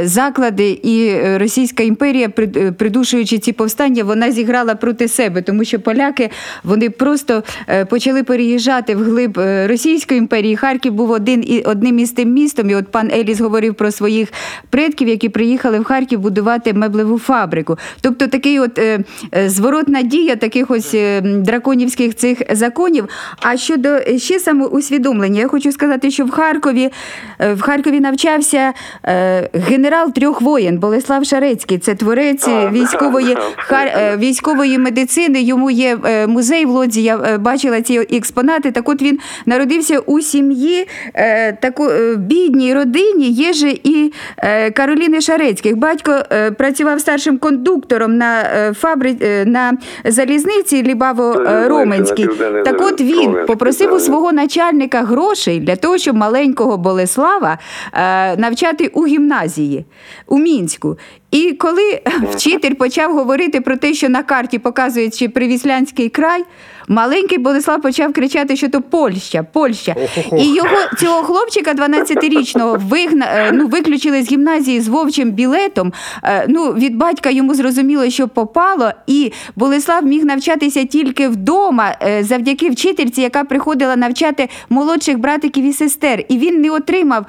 [0.02, 0.80] заклади.
[0.82, 6.30] І Російська імперія, прид- придушуючи ці повстання, вона зіграла проти себе, тому що поляки
[6.64, 7.42] вони просто
[7.88, 10.56] почали переїжджати вглиб е, Російської імперії.
[10.56, 12.70] Харків був один і одним із тим містом.
[12.70, 14.32] І от пан Еліс говорив про своїх
[14.70, 17.76] предків, які приїхали в Харків будувати меблеву фабрику.
[18.00, 19.00] Тобто такий от е,
[19.34, 23.08] е, зворотна дія таких ось е, драконівських цих законів.
[23.42, 26.90] А щодо ще самоусвідомлення, я хочу сказати, що в Харкові
[27.38, 28.72] е, в Харкові навчався
[29.04, 31.78] е, генерал трьох воєн Болеслав Шарецький.
[31.78, 35.42] Це творець військової хар, е, військової медицини.
[35.42, 37.02] Йому є е, музей в Лодзі.
[37.02, 38.70] Я бачила ці експонати.
[38.70, 45.20] Так от він народився у сім'ї е, таку е, бідній родині Єжи і е, Кароліни
[45.20, 45.76] Шарецьких.
[45.76, 49.16] Батько е, працював старшим кондуктором на е, фабри...
[49.20, 49.72] е, на
[50.04, 52.62] залізниці Лібаво-Роменській.
[52.64, 57.58] Так от він попросив у свого начальника грошей для того, щоб маленького Болеслава
[57.92, 59.84] е, навчати у гімназії
[60.26, 60.98] у Мінську.
[61.30, 66.44] І коли вчитель почав говорити про те, що на карті показується Привіслянський край,
[66.88, 69.96] маленький Болеслав почав кричати, що то Польща, Польща.
[70.38, 75.92] І його цього хлопчика 12-річного вигна, е, ну, виключили з гімназії з вовчим білетом.
[76.24, 82.24] Е, Ну, від батька йому зрозуміло, що попало, і Болеслав міг навчатися тільки вдома е,
[82.24, 86.24] завдяки вчительці, яка приходила навчати молодших братиків і сестер.
[86.28, 87.26] І він не отримав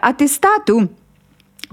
[0.00, 0.88] атестату.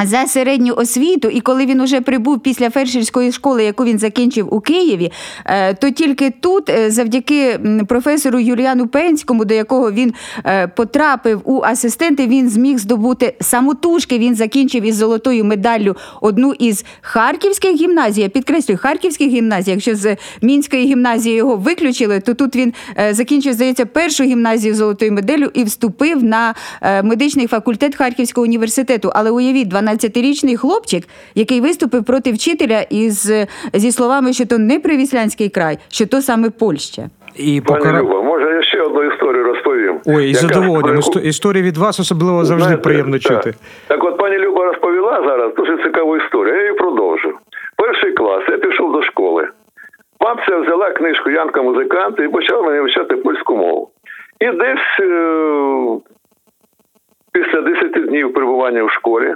[0.03, 4.59] За середню освіту, і коли він уже прибув після фельдшерської школи, яку він закінчив у
[4.59, 5.11] Києві,
[5.45, 10.13] е, то тільки тут, е, завдяки професору Юліану Пенському, до якого він
[10.45, 14.17] е, потрапив у асистенти, він зміг здобути самотужки.
[14.17, 18.21] Він закінчив із золотою медаллю одну із харківських гімназій.
[18.21, 19.71] Я підкреслюю, харківських гімназій.
[19.71, 22.73] Якщо з мінської гімназії його виключили, то тут він
[23.11, 26.55] закінчив, здається, першу гімназію золотою медаллю і вступив на
[27.03, 29.11] медичний факультет Харківського університету.
[29.15, 31.03] Але уявіть, 12-річний хлопчик,
[31.35, 33.31] який виступив проти вчителя із
[33.73, 37.09] зі словами, що то не Привіслянський край, що то саме Польща.
[37.35, 38.01] І Пані покара...
[38.01, 39.99] Люба, може я ще одну історію розповім.
[40.05, 40.95] Ой, із Яка- задоволенням.
[40.95, 43.21] яку- Історії від вас особливо завжди Знаєте, приємно так.
[43.21, 43.53] чути.
[43.87, 46.55] Так от пані Люба розповіла зараз дуже цікаву історію.
[46.55, 47.33] Я її продовжу.
[47.77, 49.47] Перший клас, я пішов до школи.
[50.19, 53.89] Бабця взяла книжку Янка музикант і почала мені вивчати польську мову.
[54.39, 55.97] І десь е-
[57.31, 59.35] після 10 днів перебування в школі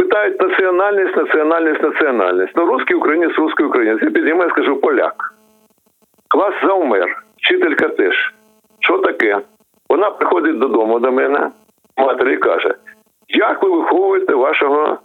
[0.00, 2.52] питають національність, національність, національність.
[2.56, 4.02] Ну, русський українець, русський українець.
[4.02, 5.34] Я підіймаю, скажу поляк.
[6.28, 8.34] Клас завмер, вчителька теж.
[8.78, 9.40] Що таке?
[9.88, 11.50] Вона приходить додому до мене,
[11.96, 12.74] матері і каже:
[13.28, 14.98] як ви виховуєте вашого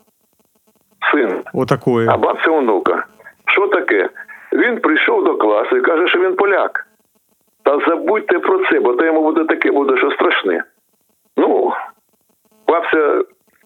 [1.12, 1.42] сина?
[1.54, 2.08] Отакої.
[2.12, 3.06] А бабця онука.
[3.46, 4.10] Що таке?
[4.54, 6.88] Він прийшов до класу і каже, що він поляк.
[7.64, 10.64] Та забудьте про це, бо то йому буде таке, буде що страшне.
[11.38, 11.74] Ну,
[12.68, 13.24] бабця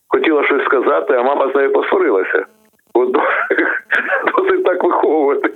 [0.09, 2.45] хотіла щось сказати, а мама з нею посварилася.
[2.93, 3.17] От
[4.37, 5.49] досить так виховувати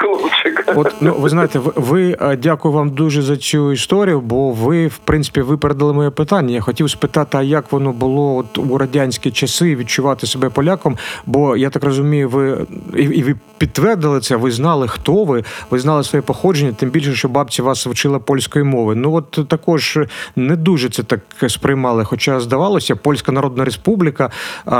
[0.00, 0.72] хлопчика.
[0.76, 4.98] От ну ви знаєте, ви, е, дякую вам дуже за цю історію, бо ви, в
[4.98, 6.54] принципі, випередили моє питання.
[6.54, 10.96] Я хотів спитати, а як воно було от у радянські часи відчувати себе поляком?
[11.26, 14.36] Бо я так розумію, ви і, і ви підтвердили це.
[14.36, 18.64] Ви знали, хто ви, ви знали своє походження, тим більше, що бабці вас вчила польської
[18.64, 18.94] мови.
[18.94, 19.98] Ну от також
[20.36, 22.04] не дуже це так сприймали.
[22.04, 24.30] Хоча здавалося, Польська Народна Республіка,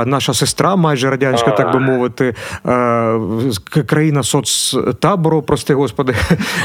[0.05, 2.84] наша сестра, майже радянська, так би мовити, е,
[3.87, 6.13] країна соцтабору, прости господи,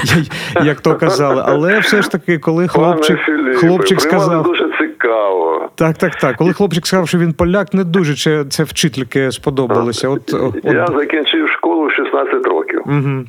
[0.64, 1.42] як то казали.
[1.46, 3.18] Але все ж таки, коли хлопчик,
[3.56, 4.46] хлопчик сказав.
[4.80, 5.68] цікаво.
[5.74, 6.36] Так, так, так.
[6.36, 10.08] Коли хлопчик сказав, що він поляк, не дуже це, це вчительки сподобалося.
[10.08, 12.82] От, от, Я закінчив школу в 16 років.
[12.86, 13.24] угу,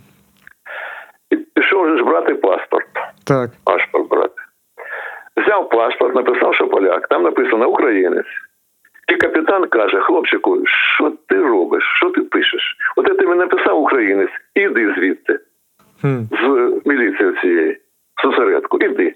[1.32, 2.88] І пішов ж брати паспорт.
[3.24, 3.50] так.
[3.64, 4.34] Паспорт брати.
[5.46, 7.08] Взяв паспорт, написав, що поляк.
[7.08, 8.26] Там написано українець.
[9.12, 10.64] І капітан каже: хлопчику,
[10.96, 11.84] що ти робиш?
[11.98, 12.76] Що ти пишеш?
[12.96, 15.40] От я тобі написав українець, іди звідти,
[16.02, 16.18] Хм.
[16.32, 17.78] з міліції цієї,
[18.24, 19.16] з осередку, іди.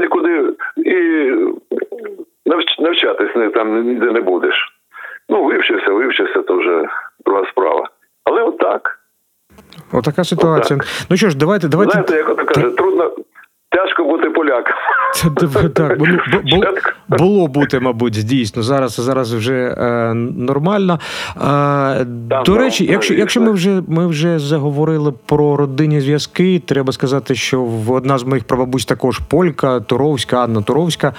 [0.00, 0.94] Нікуди і
[2.46, 4.54] навч- навчатись не, там ніде не будеш.
[5.28, 6.88] Ну, вивчився, вивчився, то вже
[7.26, 7.44] друга
[9.92, 10.80] Отака ситуація.
[11.10, 11.92] Ну що ж, давайте, давайте.
[11.92, 13.12] Знаєте, як ото каже, трудно,
[13.76, 14.74] тяжко бути поляком.
[15.14, 15.98] Це так,
[16.44, 16.62] ну,
[17.08, 18.62] було бути, мабуть, дійсно.
[18.62, 21.00] Зараз зараз вже е, нормально.
[21.36, 26.92] Е, до ну, речі, якщо, якщо ми вже ми вже заговорили про родинні зв'язки, треба
[26.92, 31.12] сказати, що одна з моїх прабабусь також полька, Туровська, Анна Туровська.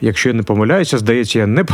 [0.00, 1.64] Якщо я не помиляюся, здається, я не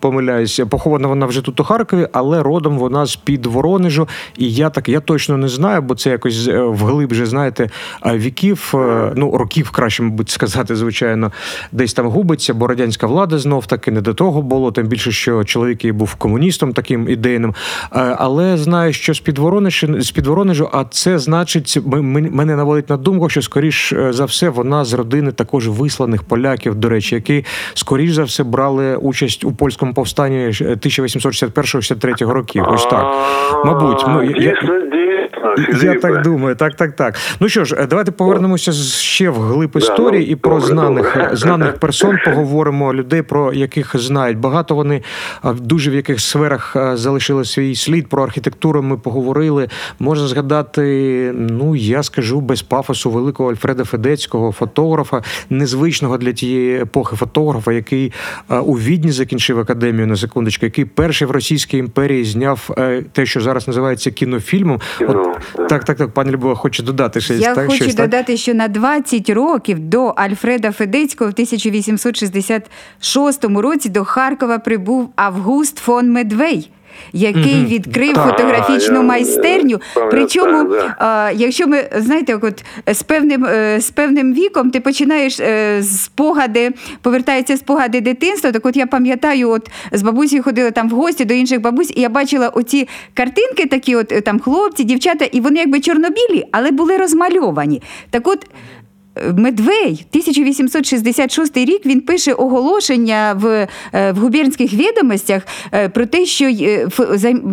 [0.00, 0.66] помиляюся.
[0.66, 4.08] Похована вона вже тут у Харкові, але родом вона з під Воронежу.
[4.38, 7.70] І я так я точно не знаю, бо це якось е, вглиб вже знаєте
[8.06, 8.74] віків,
[9.14, 11.32] ну років краще, мабуть, сказати, звичайно,
[11.72, 14.72] десь там губиться, бо радянська влада знов таки не до того було.
[14.72, 17.54] Тим більше, що чоловік її був комуністом таким ідейним.
[17.92, 19.40] Е, Але знаю, що з під
[19.98, 24.48] з під Воронежу, а це значить, мене наводить на думку, що скоріш е, за все
[24.48, 27.44] вона з родини також висланих поляків, до речі, які
[27.74, 32.64] скоріш за все брали участь у польському повстанні 1861-63 років.
[32.68, 33.14] Ось так.
[33.64, 34.54] Мабуть, ну, я-
[35.82, 37.14] я- так думаю, так, так, так.
[37.40, 40.66] Ну що ж, е, давайте повернемося ще в глиб Да, історії ну, і про добре,
[40.66, 41.36] знаних добре.
[41.36, 44.38] знаних персон поговоримо людей, про яких знають.
[44.38, 45.02] Багато вони
[45.44, 48.08] дуже в яких сферах залишили свій слід.
[48.08, 49.68] Про архітектуру ми поговорили.
[49.98, 50.82] Можна згадати,
[51.36, 58.12] ну я скажу без пафосу великого Альфреда Федецького, фотографа, незвичного для тієї епохи фотографа, який
[58.48, 63.40] у Відні закінчив академію на секундочку, який перший в Російській імперії зняв е, те, що
[63.40, 64.80] зараз називається кінофільмом.
[64.98, 65.23] Кіно,
[65.68, 67.40] Так, так, так, пані Любова хоче додати щось.
[67.40, 68.10] Я так, хочу щось, так?
[68.10, 75.78] додати, що на 20 років до Альфреда Федецького в 1866 році до Харкова прибув Август
[75.78, 76.70] фон Медвей.
[77.12, 79.80] Який відкрив фотографічну я- майстерню.
[79.96, 80.74] я Причому,
[81.34, 86.70] якщо ми знаєте, от з певним е, з певним віком ти починаєш е, спогади,
[87.02, 88.52] повертаються спогади дитинства.
[88.52, 92.00] Так, от я пам'ятаю, от з бабусею ходила там в гості до інших бабусь, і
[92.00, 96.96] я бачила оці картинки, такі, от там хлопці, дівчата, і вони якби чорнобілі, але були
[96.96, 97.82] розмальовані.
[98.10, 98.46] Так от.
[99.36, 105.42] Медвей, 1866 рік, він пише оголошення в, е, в губернських відомостях
[105.72, 106.88] е, про те, що е,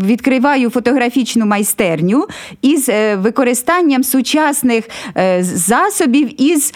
[0.03, 2.27] відкриваю фотографічну майстерню
[2.61, 4.89] із використанням сучасних
[5.41, 6.73] засобів із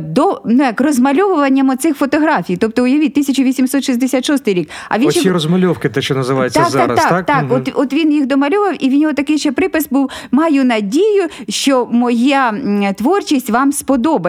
[0.00, 2.56] до, ну, як, розмальовуванням оцих фотографій.
[2.56, 4.68] Тобто, уявіть, 1866 рік.
[4.88, 7.26] А він ще розмальовки, те, що називається так, зараз, так, так?
[7.26, 7.44] так.
[7.44, 7.52] Мгм.
[7.52, 11.88] От, от він їх домальовував, і в нього такий ще припис був: маю надію, що
[11.92, 12.54] моя
[12.98, 14.19] творчість вам сподобається.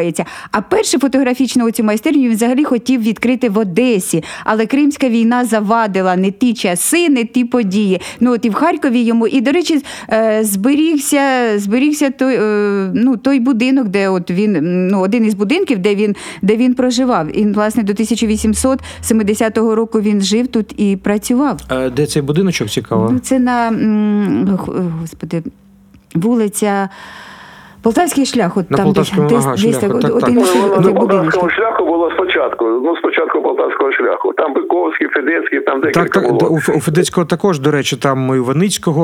[0.52, 6.16] А першу фотографічну оцю майстерню він взагалі хотів відкрити в Одесі, але Кримська війна завадила
[6.16, 8.02] не ті часи, не ті події.
[8.20, 13.18] Ну от і в Харкові йому, і до речі, е, зберігся, зберігся той, е, ну,
[13.18, 17.38] той будинок, де от він ну, один із будинків, де він, де він проживав.
[17.40, 21.62] І власне до 1870 року він жив тут і працював.
[21.72, 23.10] Е, Де цей будиночок цікаво?
[23.14, 23.72] Ну, це на
[25.02, 25.44] господи,
[26.16, 26.90] вулиця.
[27.84, 30.44] Полтавський шлях, от На там Полтавському, десь, ага, десь, шляху, так, так, один так.
[30.44, 32.66] із Ну, цих полтавському шляху було спочатку.
[32.84, 34.34] Ну, спочатку полтавського шляху.
[34.34, 36.50] Там Биковський, Федецький, там декілька Так, так, було.
[36.52, 39.04] у, Ф- у Федецького також, до речі, там і у Іваницького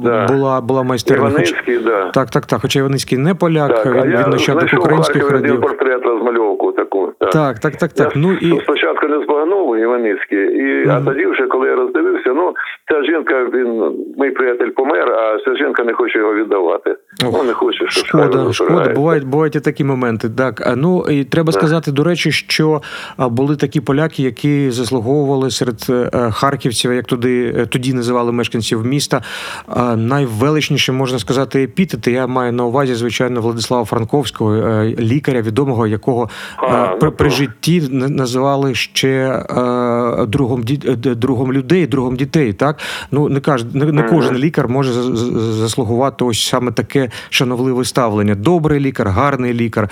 [0.00, 0.26] е, Да.
[0.34, 1.22] була, була майстерня.
[1.24, 1.30] Хоч...
[1.32, 2.10] Іваницький, да.
[2.10, 2.58] Так, так, так.
[2.62, 5.60] Хоча Іваницький не поляк, Так, а він, я він нащадок знайшов українських Харкові один родів.
[5.62, 7.12] портрет розмальовку таку.
[7.20, 8.16] Так, Так, так, так, так.
[8.16, 12.54] Я Ну і спочатку не збагнув Іваницький, і, а тоді вже, коли я роздивився, ну,
[12.90, 16.96] ця жінка, він, мій приятель помер, а ця жінка не хоче його віддавати.
[17.24, 18.92] Ох, ну, не хоче, щоб Шкода, шкода.
[18.94, 20.30] Бувають, бувають і такі моменти.
[20.30, 22.82] Так, ну і треба сказати, до речі, що
[23.18, 29.22] були такі поляки, які заслуговували серед е, харківців, як туди е, тоді називали мешканців міста.
[29.96, 32.12] Найвеличніше можна сказати епітети.
[32.12, 36.28] Я маю на увазі, звичайно, Владислава Франковського, е, лікаря відомого, якого
[36.62, 42.16] е, А, при, ну, при житті н- називали ще е, другом е, другом людей, другом
[42.16, 42.52] дітей.
[42.52, 42.78] Так
[43.10, 47.84] ну не каж не, не кожен лікар може за- за- заслугувати ось саме таке шановливе
[47.84, 48.34] ставлення.
[48.34, 49.88] Добрий лікар, гарний лікар,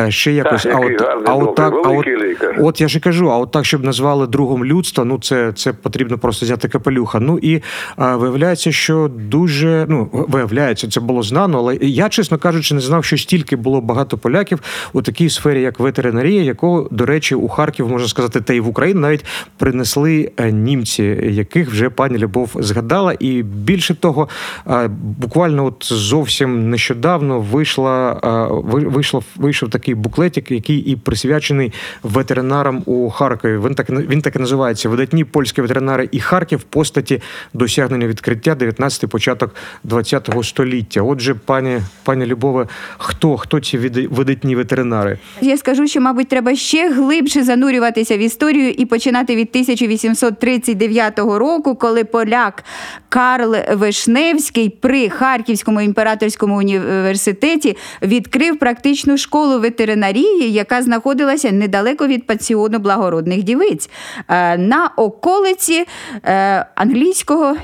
[0.00, 0.62] е, ще якось.
[0.62, 2.56] Так, а от гарний, а от так, а от, лікар.
[2.60, 5.72] от я ж і кажу, а от так, щоб назвали другом людства, ну це, це
[5.72, 7.20] потрібно просто взяти капелюха.
[7.20, 7.62] Ну і
[7.96, 13.04] а, виявляється, що дуже ну виявляється, це було знано, але я, чесно кажучи, не знав,
[13.04, 14.58] що стільки було багато поляків
[14.92, 18.68] у такій сфері, як ветеринарія, якого, до речі, у Харків можна сказати, та й в
[18.68, 19.24] Україну навіть
[19.56, 23.14] принесли е, німці, яких вже пані Любов згадала.
[23.20, 24.28] І більше того,
[24.66, 24.88] е,
[25.18, 32.82] буквально от зовсім нещодавно вийшла е, ви- вийшло вийшов такий буклетик, який і присвячений ветеринарам
[32.86, 33.58] у Харкові.
[33.66, 37.22] Він так він так і називається видатні польські ветеринари і Харків постаті
[37.54, 39.54] досягнення відкриття 19 початок
[39.84, 41.02] 20 століття.
[41.02, 42.66] Отже, пані пані Любове,
[42.98, 43.78] хто хто ці
[44.08, 45.18] видатні ветеринари?
[45.40, 51.74] Я скажу, що, мабуть, треба ще глибше занурюватися в історію і починати від 1839 року,
[51.74, 52.64] коли поляк
[53.08, 62.78] Карл Вишневський при Харківському імператорському університеті відкрив практичну школу ветеринарії, яка знаходилася недалеко від пансіону
[62.78, 63.90] благородних дівиць
[64.28, 65.84] е, на околиці
[66.24, 67.56] е, англійського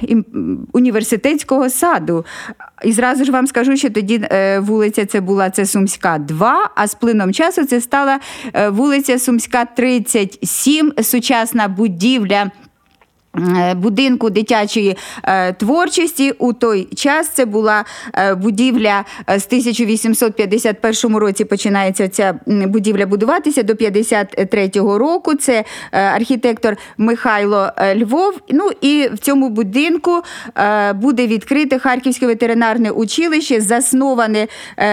[0.72, 2.24] університетського саду.
[2.84, 6.86] І зразу ж вам скажу, що тоді е, вулиця це була це Сумська 2, а
[6.86, 8.20] з плином часу це стала
[8.68, 12.50] вулиця Сумська 37, сучасна будівля.
[13.38, 21.44] Е, Будинку дитячої е, творчості у той час це була е, будівля з 1851 році
[21.44, 25.34] починається ця будівля будуватися до 53-го року.
[25.34, 28.34] Це архітектор Михайло Львов.
[28.50, 30.22] Ну і в цьому будинку
[30.94, 34.46] буде відкрите Харківське ветеринарне училище, засноване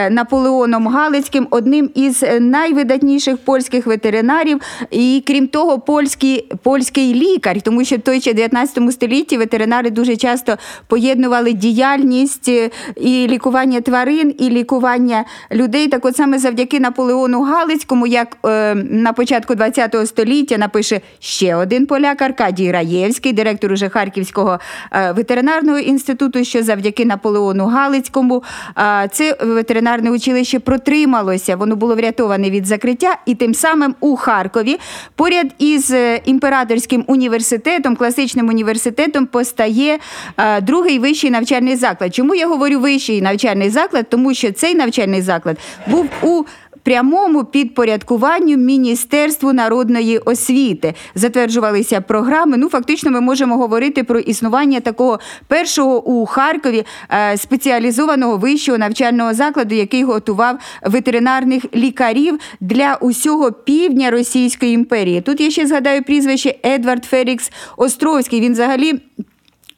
[0.10, 4.62] Наполеоном Галицьким, одним із найвидатніших польських ветеринарів.
[4.92, 10.16] І крім того, польський, польський лікар, тому що в той час 19 столітті ветеринари дуже
[10.16, 10.58] часто
[10.88, 15.88] поєднували діяльність е, і лікування тварин, і лікування людей.
[15.88, 21.86] Так от саме завдяки Наполеону Галицькому, як е, на початку 20 століття напише ще один
[21.86, 24.60] поляк Аркадій Раєвський, директор уже Харківського
[24.92, 28.44] е, ветеринарного інституту, що завдяки Наполеону Галицькому
[28.78, 31.56] е, це ветеринарне училище протрималося.
[31.56, 34.80] Воно було врятоване від закриття, і тим самим у Харкові
[35.16, 40.00] поряд із е, імператорським університетом, класичним університетом, постає
[40.38, 42.16] е, другий вищий навчальний заклад.
[42.16, 44.10] Чому я говорю вищий навчальний заклад?
[44.10, 45.58] Тому що цей навчальний заклад
[45.88, 46.44] був у
[46.84, 52.58] Прямому підпорядкуванню Міністерству народної освіти затверджувалися програми.
[52.58, 59.34] Ну, фактично, ми можемо говорити про існування такого першого у Харкові е, спеціалізованого вищого навчального
[59.34, 65.22] закладу, який готував ветеринарних лікарів для усього півдня Російської імперії.
[65.22, 68.42] Тут я ще згадаю прізвище Едвард Фелікс Островський.
[68.42, 69.00] Він взагалі.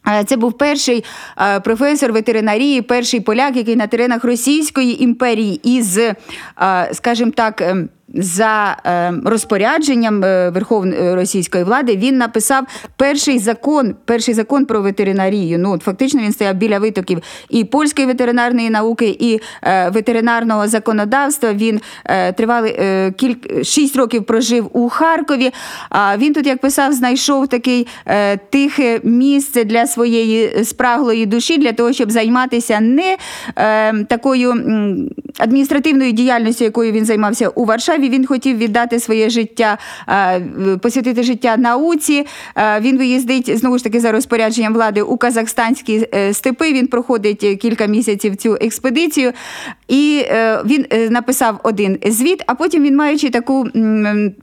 [0.07, 1.03] Е, Це був перший
[1.41, 6.15] е, професор ветеринарії, перший поляк, який на теренах Російської імперії із, е,
[6.93, 12.63] скажімо так, ем, за е, розпорядженням е, Верховної російської влади він написав
[12.97, 15.59] перший закон, перший закон про ветеринарію.
[15.59, 21.53] Ну, фактично він стояв біля витоків і польської ветеринарної науки, і е, ветеринарного законодавства.
[21.53, 25.51] Він е, тривали е, кільк шість років прожив у Харкові.
[25.89, 31.73] А він тут, як писав, знайшов такий е, тихе місце для своєї спраглої душі, для
[31.73, 33.17] того, щоб займатися не
[33.55, 34.53] е, такою
[35.39, 38.02] адміністративною діяльністю, якою він займався у Варшаві.
[38.09, 39.77] Він хотів віддати своє життя,
[40.09, 40.41] е,
[40.81, 42.25] посвятити життя науці.
[42.55, 46.73] Е, Він виїздить знову ж таки за розпорядженням влади у казахстанські е, степи.
[46.73, 49.31] Він проходить кілька місяців цю експедицію,
[49.87, 50.25] і
[50.65, 52.43] він написав один звіт.
[52.47, 53.67] А потім він, маючи таку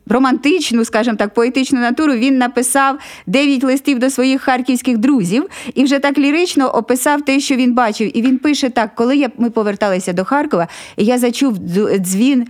[0.09, 5.99] романтичну, скажімо так, поетичну натуру, він написав дев'ять листів до своїх харківських друзів і вже
[5.99, 8.17] так лірично описав те, що він бачив.
[8.19, 12.47] І він пише так: коли я ми поверталися до Харкова, я зачув дз- дзвін.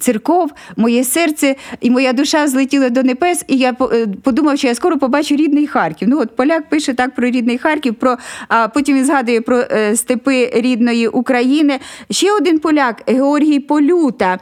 [0.00, 4.74] Церков, моє серце і моя душа злетіли до небес, і я е, подумав, що я
[4.74, 6.08] скоро побачу рідний Харків.
[6.08, 8.16] Ну от поляк пише так про рідний Харків, про
[8.48, 11.78] а потім він згадує про е, степи рідної України.
[12.10, 14.38] Ще один поляк Георгій Полюта.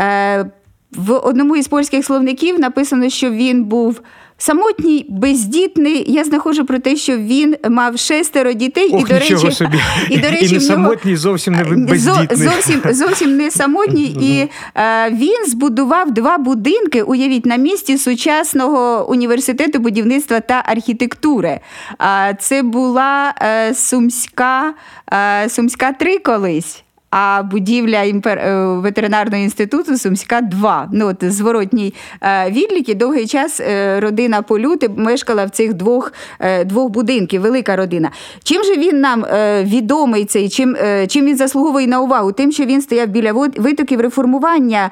[0.00, 0.50] Е,
[0.92, 4.00] в одному із польських словників написано, що він був.
[4.40, 6.04] Самотній, бездітний.
[6.12, 9.78] Я знаходжу про те, що він мав шестеро дітей, Ох, і до речі, собі.
[10.10, 12.48] і до речі, І не самотній, зовсім не бездітний.
[12.48, 14.16] Зовсім, зовсім не самотній.
[14.20, 21.60] І е, він збудував два будинки, уявіть, на місці сучасного університету будівництва та архітектури.
[21.98, 24.74] А це була е, Сумська,
[25.12, 26.82] е, Сумська 3 колись.
[27.10, 28.38] А будівля імпер...
[28.38, 30.88] е, ветеринарного інституту Сумська 2.
[30.92, 32.94] Ну, от зворотній е, відлік.
[32.94, 36.12] Довгий час е, родина Полюти мешкала в цих двох,
[36.64, 38.10] двох будинків, велика родина.
[38.42, 39.24] Чим же він нам
[39.62, 40.76] відомий цей, чим,
[41.08, 42.32] чим він заслуговує на увагу?
[42.32, 44.90] Тим, що він стояв біля витоків реформування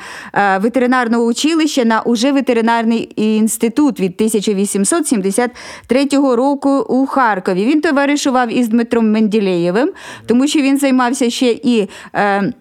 [0.60, 7.64] ветеринарного училища на уже ветеринарний інститут від 1873 року у Харкові.
[7.64, 9.90] Він товаришував із Дмитром Менділеєвим,
[10.26, 11.88] тому що він займався ще і.
[12.12, 12.52] Е,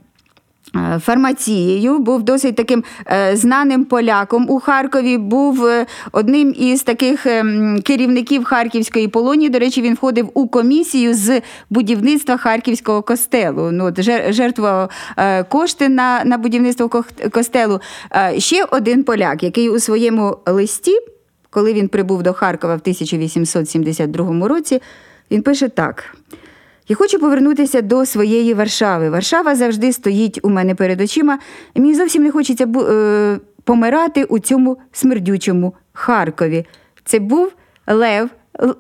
[0.76, 5.18] е, Фармацією був досить таким е, знаним поляком у Харкові.
[5.18, 5.70] Був
[6.12, 7.43] одним із таких е,
[7.84, 9.50] керівників Харківської полонії.
[9.50, 13.72] До речі, він входив у комісію з будівництва Харківського костелу.
[13.72, 17.80] Ну, от, жер- жертвував е, кошти на, на будівництво костелу.
[18.38, 21.00] Ще один поляк, який у своєму листі,
[21.50, 24.82] коли він прибув до Харкова в 1872 році,
[25.32, 26.16] він пише так.
[26.88, 29.09] Я хочу повернутися до своєї Варшави.
[29.09, 31.39] Варшава завжди стоїть у мене перед очима,
[31.73, 36.65] і мені зовсім не хочеться е, помирати у цьому смердючому Харкові.
[37.05, 37.51] Це був
[37.88, 38.29] Лев.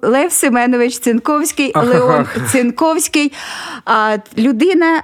[0.01, 1.71] Лев Семенович Цинковський.
[1.75, 3.33] Леон Цинковський,
[3.85, 5.03] а, людина.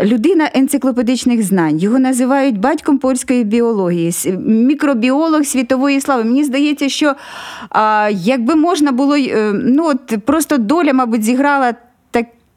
[0.00, 1.78] Людина енциклопедичних знань.
[1.78, 4.12] Його називають батьком польської біології,
[4.46, 6.24] мікробіолог світової слави.
[6.24, 7.14] Мені здається, що
[7.70, 11.74] а, якби можна було, е, ну от просто доля, мабуть, зіграла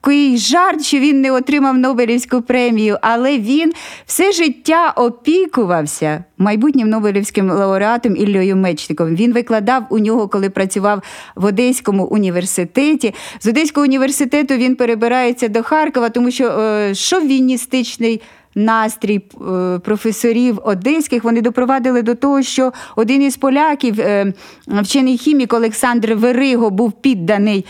[0.01, 3.73] такий жарт, що він не отримав Нобелівську премію, але він
[4.05, 9.15] все життя опікувався майбутнім Нобелівським лауреатом Іллею Мечником.
[9.15, 11.01] Він викладав у нього, коли працював
[11.35, 13.13] в Одеському університеті.
[13.39, 18.21] З Одеського університету він перебирається до Харкова, тому що е, шовіністичний
[18.57, 19.21] настрій е,
[19.79, 24.33] професорів одеських вони допровадили до того, що один із поляків, е,
[24.67, 27.65] вчений хімік Олександр Вериго, був підданий.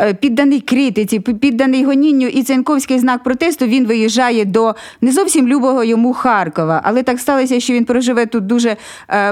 [0.00, 5.84] е, Підданий критиці, підданий гонінню і Ценковський знак протесту він виїжджає до не зовсім любого
[5.84, 6.80] йому Харкова.
[6.84, 8.76] Але так сталося, що він проживе тут дуже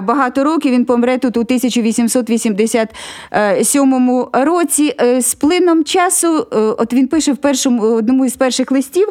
[0.03, 0.73] багато років.
[0.73, 4.95] Він помре тут у 1887 році.
[5.19, 6.47] З плином часу,
[6.79, 9.09] от він пише в першому одному із перших листів.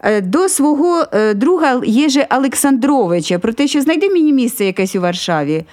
[0.00, 5.00] Е, До свого е, друга Єжи Олександровича про те, що знайди мені місце якесь у
[5.00, 5.64] Варшаві.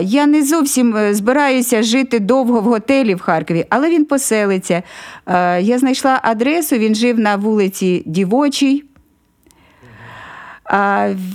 [0.00, 4.82] Я не зовсім е, збираюся жити довго в готелі в Харкові, але він поселиться.
[5.26, 8.84] Е, Я знайшла адресу, він жив на вулиці Дівочій.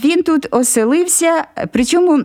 [0.03, 2.23] Він тут оселився, причому.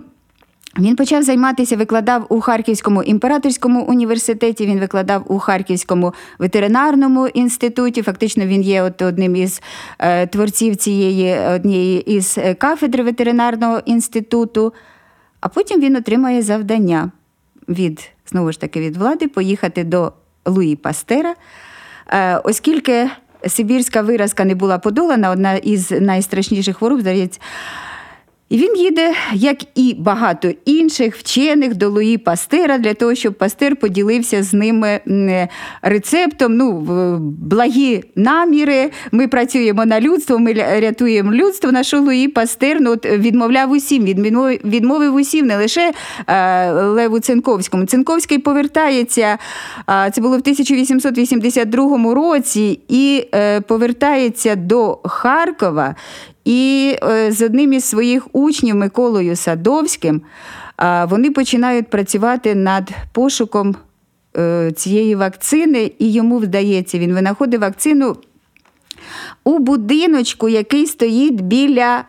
[0.79, 8.03] Він почав займатися, викладав у Харківському імператорському університеті, він викладав у Харківському ветеринарному інституті.
[8.03, 9.63] Фактично, він є от одним із
[9.99, 14.73] е, творців цієї однієї із е, кафедри ветеринарного інституту.
[15.41, 17.11] А потім він отримає завдання
[17.69, 20.13] від знову ж таки від влади поїхати до
[20.47, 21.35] Луї Пастера,
[22.13, 23.11] Е, оскільки
[23.47, 27.41] Сибірська виразка не була подолана, одна із найстрашніших хвороб, здається.
[28.51, 33.77] І він їде, як і багато інших вчених, до Луї Пастера для того, щоб Пастер
[33.77, 35.01] поділився з ними
[35.83, 36.57] рецептом.
[36.57, 36.73] Ну,
[37.41, 38.91] благі наміри.
[39.13, 41.73] Ми працюємо на людство, ми рятуємо людство.
[41.73, 45.93] На що Луї Пастер ну, от, відмовляв усім, відмінов- відмовив усім, не лише
[46.27, 47.87] е, Леву Цинковському.
[47.87, 49.39] Цинковський повертається.
[49.87, 55.95] а, Це було в 1882 році, і е, повертається до Харкова.
[56.45, 60.23] І е, з одним із своїх учнів Миколою Садовським
[61.09, 63.77] вони починають працювати над пошуком
[64.37, 68.17] е, цієї вакцини, і йому вдається, він винаходить вакцину
[69.45, 72.05] у будиночку, який стоїть біля е,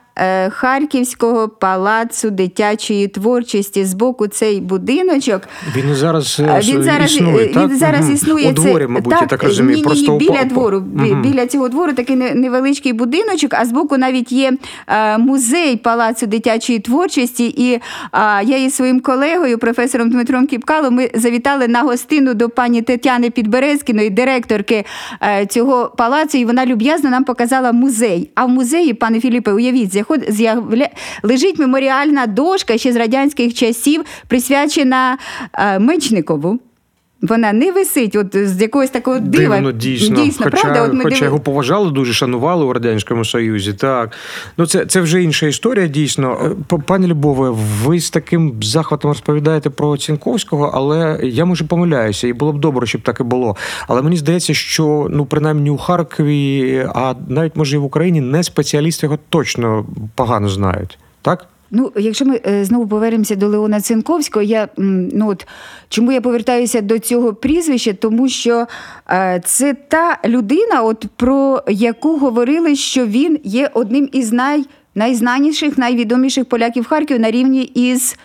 [0.50, 3.86] Харківського палацу дитячої творчості.
[3.86, 5.42] Збоку цей будиночок.
[5.76, 7.76] Він зараз, е, Він зараз, існує, він так?
[7.76, 8.50] зараз існує.
[8.50, 9.78] У дворі, мабуть, я так розумію.
[9.78, 10.84] ні, Просто біля по- двору.
[10.96, 11.22] Мгм.
[11.22, 14.54] Біля цього двору такий невеличкий будиночок, а збоку навіть є
[14.88, 17.46] е, музей палацу дитячої творчості.
[17.58, 17.80] І е,
[18.44, 24.10] я із своїм колегою, професором Дмитром Кіпкалом, ми завітали на гостину до пані Тетяни Підберезкіної,
[24.10, 24.86] директорки
[25.24, 28.30] е, цього палацу, і вона люб'язно нам показала музей.
[28.36, 29.92] А в музеї, пане Філіпе, уявіть,
[30.28, 30.90] з'явля...
[31.24, 35.18] лежить меморіальна дошка ще з радянських часів, присвячена
[35.54, 36.60] е, Мечникову.
[37.22, 39.56] Вона не висить от з якогось такого дива.
[39.56, 40.24] Дивно, дійсно.
[40.24, 40.84] Дійсно, хоча, правда?
[40.84, 43.74] От ми хоча диви- його поважали, дуже шанували у Радянському Союзі.
[43.74, 44.12] Так.
[44.58, 46.56] Ну, це, це вже інша історія, дійсно.
[46.74, 47.50] Е, Пані Любове,
[47.84, 52.88] ви з таким захватом розповідаєте про Цінковського, але я може помиляюся, і було б добре,
[52.88, 53.56] щоб так і було.
[53.88, 58.44] Але мені здається, що ну, принаймні у Харкові, а навіть може і в Україні, не
[58.44, 60.98] спеціалісти його точно погано знають.
[61.22, 61.48] Так?
[61.72, 65.48] Ну, якщо ми е, знову повернемося до Леона Цинковського, я ну от
[65.90, 67.94] чому я повертаюся до цього прізвища?
[67.94, 68.68] Тому що
[69.10, 74.66] е, це та людина, от про яку говорили, що він є одним із най,
[74.96, 78.16] найзнаніших, найвідоміших поляків Харків на рівні із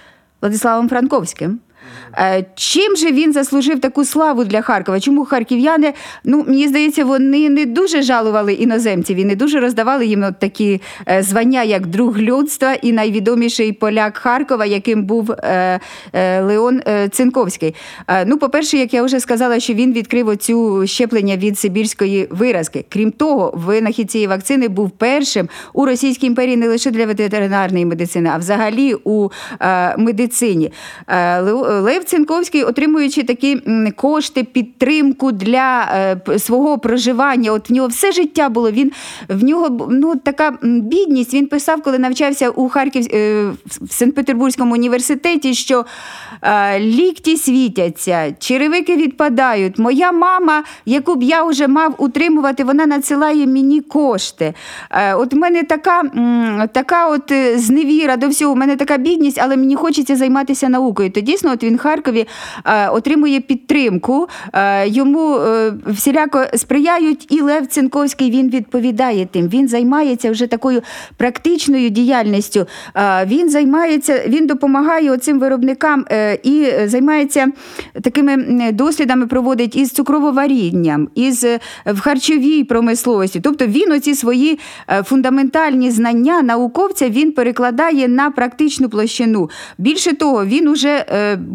[0.41, 1.59] Владиславом Франковським.
[2.19, 5.01] Е, Чим же він заслужив таку славу для Харкова?
[5.01, 5.93] Чому харків'яни,
[6.25, 10.81] ну мені здається, вони не дуже жалували іноземців і не дуже роздавали їм от такі
[11.09, 15.81] е, звання, як друг людства і найвідоміший поляк Харкова, яким був е,
[16.43, 16.83] Леон
[17.13, 17.75] Цинковський.
[18.27, 22.85] Ну, по-перше, як я вже сказала, що він відкрив оцю щеплення від сибірської виразки.
[22.89, 28.31] Крім того, винахід цієї вакцини був першим у Російській імперії не лише для ветеринарної медицини,
[28.35, 29.29] а взагалі у
[29.97, 30.73] медицині.
[31.87, 33.61] Лев Цинковський, отримуючи такі
[33.97, 35.89] кошти, підтримку для
[36.29, 38.71] е, свого проживання, от в нього все життя було.
[38.71, 38.93] Він
[39.29, 41.35] в нього ну така бідність.
[41.35, 43.45] Він писав, коли навчався у Харків е,
[43.81, 45.85] в Санкт-Петербурзькому університеті, що
[46.43, 49.79] е, лікті світяться, черевики відпадають.
[49.79, 54.55] Моя мама, яку б я вже мав утримувати, вона надсилає мені кошти.
[55.17, 56.03] От в мене така,
[56.73, 61.11] така от зневіра до всього, у мене така бідність, але мені хочеться займатися наукою.
[61.11, 62.27] То дійсно, от він в Харкові
[62.65, 69.49] е, отримує підтримку, е, йому е, всіляко сприяють, і Лев Цинковський він відповідає тим.
[69.49, 70.83] Він займається вже такою
[71.17, 72.67] практичною діяльністю.
[73.27, 76.05] Він займається, він допомагає оцим виробникам
[76.43, 77.49] і займається
[78.03, 78.37] такими
[78.73, 81.45] дослідами, проводить із цукрововарінням, із
[81.87, 83.41] в харчовій промисловості.
[83.41, 84.59] Тобто він оці свої
[85.05, 89.51] фундаментальні знання науковця він перекладає на практичну площину.
[89.79, 91.05] Більше того, він уже,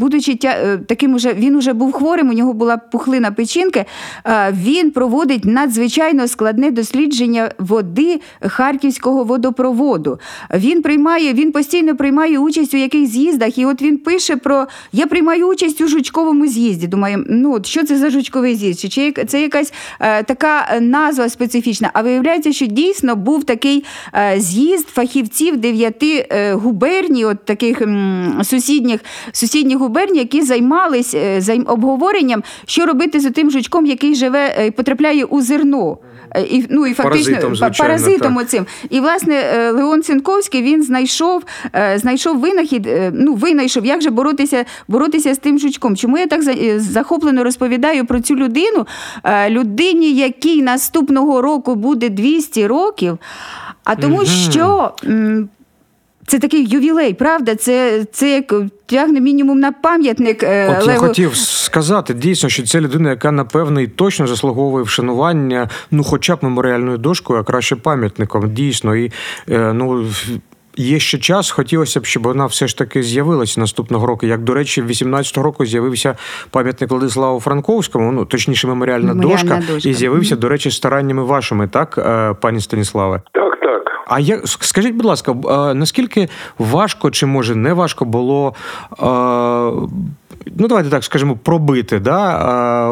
[0.01, 3.85] будучи е, таким, уже він уже був хворим, у нього була пухлина печінки.
[4.25, 10.19] е, Він проводить надзвичайно складне дослідження води харківського водопроводу.
[10.53, 15.07] Він приймає, він постійно приймає участь у яких з'їздах, і от він пише про я
[15.07, 16.87] приймаю участь у жучковому з'їзді.
[16.87, 18.91] Думаю, ну що це за жучковий з'їзд?
[18.91, 21.89] Чи- це якась е, така назва специфічна?
[21.93, 23.83] А виявляється, що дійсно був такий
[24.37, 27.81] з'їзд фахівців дев'яти губерній, от таких
[28.43, 28.99] сусідніх,
[29.31, 34.65] сусідніх губерній, які займались е, займ- обговоренням, що робити з тим жучком, який живе е,
[34.67, 35.97] і потрапляє у зерно.
[36.35, 38.65] Е, І, ну, і фактично Паразитом, звичайно, паразитом оцим.
[38.89, 39.43] І власне
[39.75, 41.43] Леон Цинковський він знайшов,
[41.95, 45.95] знайшов винахід, ну винайшов, як же боротися, боротися з тим жучком.
[45.95, 46.41] Чому я так
[46.81, 48.87] захоплено розповідаю про цю людину?
[49.49, 53.17] Людині, якій наступного року буде 200 років,
[53.83, 54.91] а тому, що.
[56.31, 57.55] Це такий ювілей, правда?
[57.55, 58.53] Це, це як
[58.85, 63.81] тягне мінімум на пам'ятник е, От я хотів сказати дійсно, що це людина, яка напевно
[63.81, 68.53] і точно заслуговує вшанування, ну хоча б меморіальною дошкою, а краще пам'ятником.
[68.53, 69.11] Дійсно, і
[69.49, 70.05] е, ну.
[70.77, 74.25] Є ще час, хотілося б, щоб вона все ж таки з'явилася наступного року.
[74.25, 76.15] Як, до речі, в 18-го року з'явився
[76.49, 79.89] пам'ятник Владиславу Франковському, ну точніше, меморіальна, Меморіальна дошка, дошка.
[79.89, 83.21] і з'явився, до речі, стараннями вашими, так, е, пані Станіславе?
[83.33, 83.51] Так.
[84.11, 85.33] А як скажіть, будь ласка,
[85.75, 86.27] наскільки
[86.59, 88.53] важко чи може не важко було?
[90.59, 92.89] Ну, давайте так скажемо, пробити да,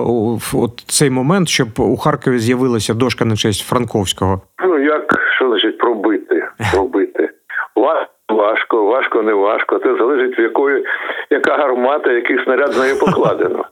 [0.54, 4.42] от цей момент, щоб у Харкові з'явилася дошка на честь Франковського.
[4.66, 6.44] Ну як що значить пробити?
[6.74, 7.30] Пробити.
[7.76, 9.80] Ва- Важко, важко, не важко.
[9.80, 10.86] Це залежить від якої,
[11.30, 13.66] яка гармата, який снаряд з нею покладено.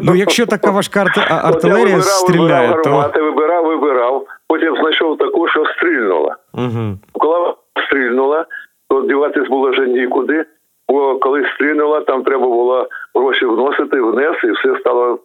[0.00, 4.26] Ну, якщо така важка От я артилерія вибирав, стріляє, вибирав то гармати, вибирав, вибирав.
[4.48, 6.36] Потім знайшов таку, що стрільнула.
[6.54, 6.98] угу.
[7.12, 7.54] Коли
[7.86, 8.46] стрільнула,
[8.90, 10.44] то діватись було вже нікуди.
[10.88, 15.18] Бо коли стрільнула, там треба було гроші вносити, внес, і все стало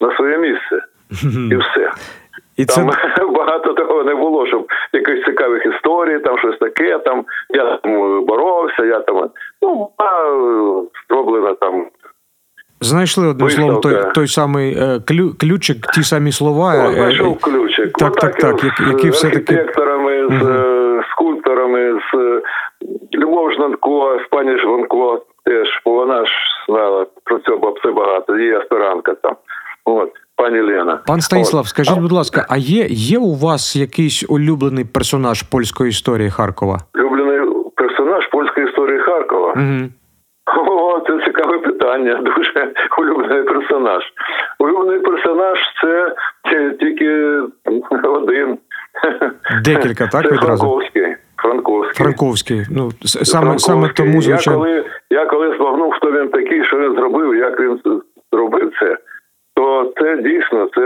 [0.00, 0.82] на своє місце.
[1.50, 1.92] І все.
[2.56, 2.84] і це
[3.34, 8.20] багато такого не було, щоб якихось цікавих історій, там щось таке, там я там е,
[8.20, 9.30] боровся, я там
[9.62, 10.04] ну а,
[11.44, 11.86] е, там.
[12.80, 16.74] Знайшли одним словом той, той самий е, клю, ключик, ті самі слова.
[16.86, 17.92] О, е, знайшов ключик.
[17.92, 22.42] Так, так, Отак так, які- з які все-таки- архітекторами, з е, скульпторами, з е,
[23.14, 26.32] Любов Жнанко, з пані Жванко теж, бо вона ж
[26.68, 29.34] знала про це бабце багато, її аспірантка там.
[29.84, 31.00] От, пані Лена.
[31.06, 31.68] Пан Станіслав, От.
[31.68, 36.78] скажіть, будь ласка, а є, є у вас якийсь улюблений персонаж польської історії Харкова?
[36.94, 37.40] Улюблений
[37.76, 39.52] персонаж польської історії Харкова.
[39.52, 39.88] Угу.
[41.90, 42.14] Питання.
[42.36, 44.02] Дуже улюблений персонаж.
[44.58, 46.14] Улюблений персонаж це
[46.80, 47.38] тільки
[48.04, 48.58] один.
[49.64, 50.62] Декілька, так, Це відразу?
[50.64, 51.16] Франковський.
[51.36, 52.04] Франковський.
[52.04, 52.66] Франковський.
[52.70, 53.74] Ну, саме, Франковський.
[53.74, 54.84] саме тому, звичайно.
[55.10, 57.80] я коли збагнув, хто він такий, що він зробив, як він
[58.32, 58.96] зробив це,
[59.56, 60.82] то це дійсно це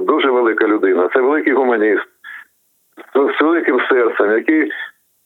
[0.00, 1.08] дуже велика людина.
[1.14, 2.02] Це великий гуманіст
[3.14, 4.70] з, з великим серцем, який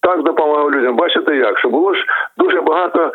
[0.03, 0.97] так допомагав людям.
[0.97, 1.59] Бачите як?
[1.59, 2.05] Що було ж
[2.39, 3.13] дуже багато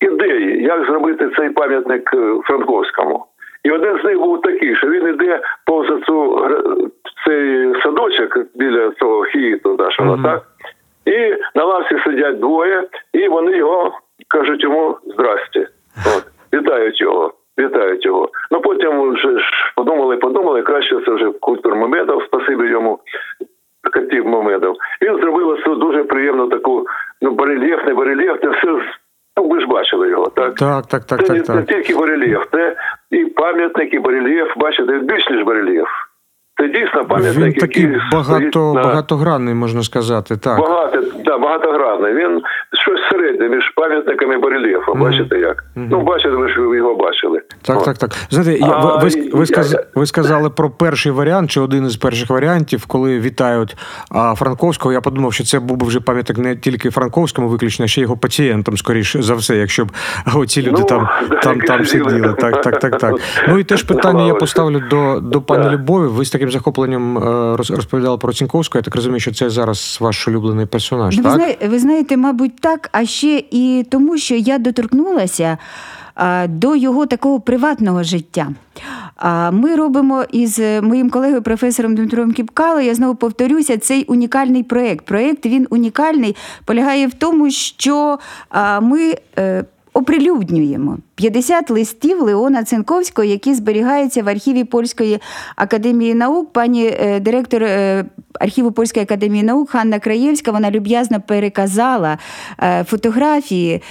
[0.00, 3.26] ідей, як зробити цей пам'ятник е, Франковському.
[3.64, 6.62] І один з них був такий, що він іде повз цю гра-
[7.26, 10.22] цей садочок біля цього хіїту нашого, Мгм.
[10.24, 10.42] так?
[11.04, 15.68] І на лавці сидять двоє, і вони його кажуть йому здрасте.
[16.16, 16.24] От,
[16.60, 18.28] вітають його, вітають його.
[18.50, 22.98] Ну потім вже ж подумали, подумали, краще це вже культур Мамедов, спасибі йому,
[23.92, 24.76] Катів Мамедов.
[25.02, 26.86] Він зробив оцю дуже приємну таку,
[27.22, 28.66] ну, барельєфне, барельєфне, все.
[28.72, 28.98] з-
[29.36, 30.08] Ну, ви ж бачили
[30.66, 30.86] так?
[30.86, 32.76] Так, так, так, це так, не, не тільки барельєф, це
[33.10, 35.88] і пам'ятник, і барельєф, бачите, більш ніж барельєф.
[36.60, 40.36] Це дійсно пам'ятник, Він такий який багато, на- багатогранний, можна сказати.
[40.36, 40.58] Так.
[40.60, 42.14] Багато, да, багатогранний.
[42.14, 42.42] Він
[42.72, 44.98] щось середнє між пам'ятниками і барельєфом.
[44.98, 45.10] Мгм.
[45.10, 45.64] Бачите як?
[45.76, 45.88] Мгм.
[45.90, 47.40] Ну, бачите, ви ж його бачили.
[47.62, 47.84] Так, О.
[47.84, 48.10] так, так.
[48.30, 51.86] Знаєте, я, ви, ви, ви, я- сказ, я- ви сказали про перший варіант, чи один
[51.86, 53.76] із перших варіантів, коли вітають
[54.10, 54.92] а, Франковського.
[54.92, 58.16] Я подумав, що це був би вже пам'ятник не тільки Франковському виключно, а ще його
[58.16, 59.92] пацієнтам, скоріше за все, якщо б
[60.34, 61.08] оці люди Ну, там,
[61.42, 62.34] там, там сиділи.
[62.40, 63.14] Так, так, так, так.
[63.48, 66.06] Ну і теж питання я поставлю до, до пані Любові.
[66.06, 68.78] Ви з таким захопленням е, розповідали про Цінковського.
[68.78, 71.38] Я так розумію, що це зараз ваш улюблений персонаж, Ну, ви, так?
[71.38, 75.58] знає, ви знаєте, мабуть, так, а ще і тому, що я доторкнулася
[76.14, 78.48] а, до його такого приватного життя.
[79.24, 84.62] А, Ми робимо із е, моїм колегою професором Дмитром Кіпкало, я знову повторюся, цей унікальний
[84.62, 85.04] проєкт.
[85.06, 88.18] Проєкт він унікальний, полягає в тому, що
[88.82, 89.14] ми.
[89.38, 89.64] е,
[89.94, 95.18] Оприлюднюємо 50 листів Леона Цинковського, які зберігаються в архіві Польської
[95.56, 96.52] академії наук.
[96.52, 98.04] Пані е, директор е,
[98.40, 102.18] архіву Польської академії наук Ханна Краєвська вона люб'язно переказала
[102.62, 103.82] е, фотографії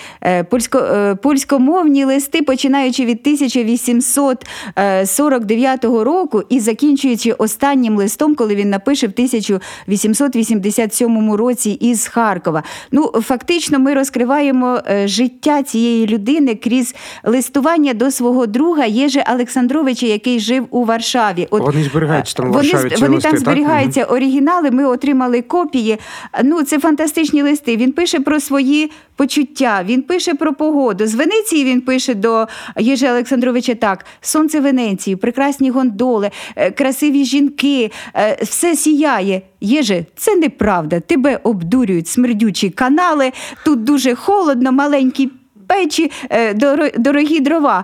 [0.49, 9.11] польсько, польськомовні листи, починаючи від 1849 року і закінчуючи останнім листом, коли він напише в
[9.11, 12.63] 1887 році із Харкова.
[12.91, 20.39] Ну, фактично, ми розкриваємо життя цієї людини крізь листування до свого друга Єжи Олександровича, який
[20.39, 21.47] жив у Варшаві.
[21.51, 23.39] От Вони зберігаються там у вони, Варшаві, ці вони листи, там так?
[23.39, 24.71] зберігаються оригінали.
[24.71, 25.97] Ми отримали копії.
[26.43, 27.77] Ну, це фантастичні листи.
[27.77, 29.83] Він пише про свої почуття.
[29.85, 31.07] Він пише про погоду.
[31.07, 32.47] З Венеції він пише до
[32.79, 39.41] Єжи Олександровича так: сонце Венеції, прекрасні гондоли, е, красиві жінки, е, все сіяє.
[39.61, 40.99] Єже, це неправда.
[40.99, 43.31] Тебе обдурюють смердючі канали.
[43.65, 45.29] Тут дуже холодно, маленькі
[45.71, 46.53] печі, е,
[46.97, 47.83] дорогі дрова.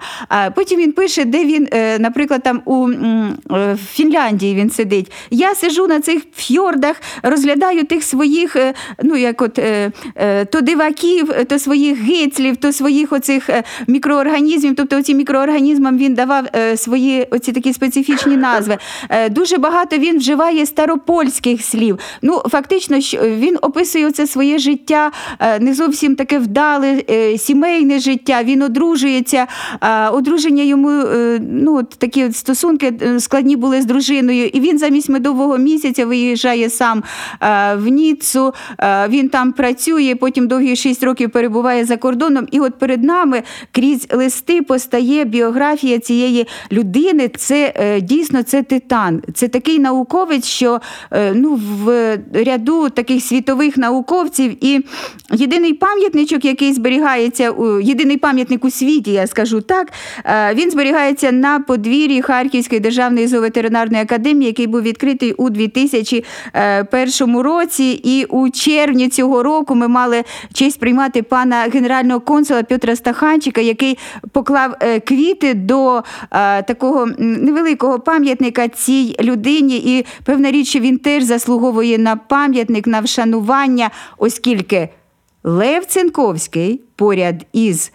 [0.55, 5.11] Потім він пише, де він, е, наприклад, там у е, Фінляндії він сидить.
[5.31, 8.55] Я сижу на цих фьордах, розглядаю тих своїх,
[9.03, 9.59] ну як от
[10.49, 13.49] то диваків, то своїх гицлів, то своїх оцих
[13.87, 14.75] мікроорганізмів.
[14.75, 16.43] Тобто оці мікроорганізмам він давав
[16.75, 18.77] свої оці такі специфічні назви.
[19.29, 21.99] Дуже багато він вживає старопольських слів.
[22.21, 25.11] Ну, фактично, він описує це своє життя
[25.59, 27.37] не зовсім таке вдале, е,
[27.77, 28.43] сімейне життя.
[28.43, 29.47] Він одружується.
[30.11, 34.47] Одруження йому е, ну, такі стосунки е, складні були з дружиною.
[34.47, 37.03] І він замість медового місяця виїжджає сам
[37.41, 38.53] е, в Ніццу.
[38.79, 42.47] Е, Він там працює, потім довгі шість років перебуває за кордоном.
[42.51, 47.29] І от перед нами крізь листи постає біографія цієї людини.
[47.37, 49.21] Це дійсно це титан.
[49.33, 50.81] Це такий науковець, що
[51.33, 54.65] ну, в ряду таких світових науковців.
[54.65, 54.85] І
[55.31, 59.91] єдиний пам'ятничок, який зберігається у єдиний пам'ятник у світі, я скажу так.
[60.25, 68.01] е, Він зберігається на подвір'ї Харківської державної зооветеринарної академії, який був відкритий у 2001 році.
[68.03, 73.97] І у червні цього року ми мали честь приймати пана генерального консула Петра Стаханчика, який
[74.31, 79.77] поклав е, квіти до е, такого невеликого пам'ятника цій людині.
[79.77, 84.89] І певна річ, він теж заслуговує на пам'ятник, на вшанування, оскільки
[85.47, 87.91] Лев Цинковський поряд із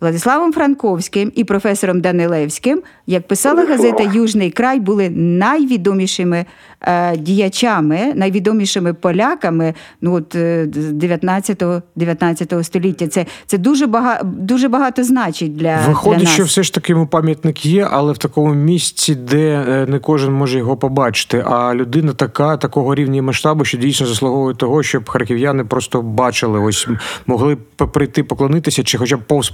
[0.00, 6.44] Владиславом Франковським і професором Данилевським, як писала газета Южний край, були найвідомішими
[6.80, 11.62] е, діячами, найвідомішими поляками ну, от, е, з 19,
[11.96, 13.08] 19 століття.
[13.08, 16.34] Це, це дуже, багато, дуже багато значить для, Виходить, для нас.
[16.34, 20.32] що все ж таки йому пам'ятник є, але в такому місці, де е, не кожен
[20.32, 21.44] може його побачити.
[21.46, 26.60] А людина така, такого рівня і масштабу, що дійсно заслуговує того, щоб харків'яни просто бачили,
[26.60, 26.88] ось
[27.26, 27.56] могли
[27.92, 29.52] прийти поклонитися, чи хоча б повз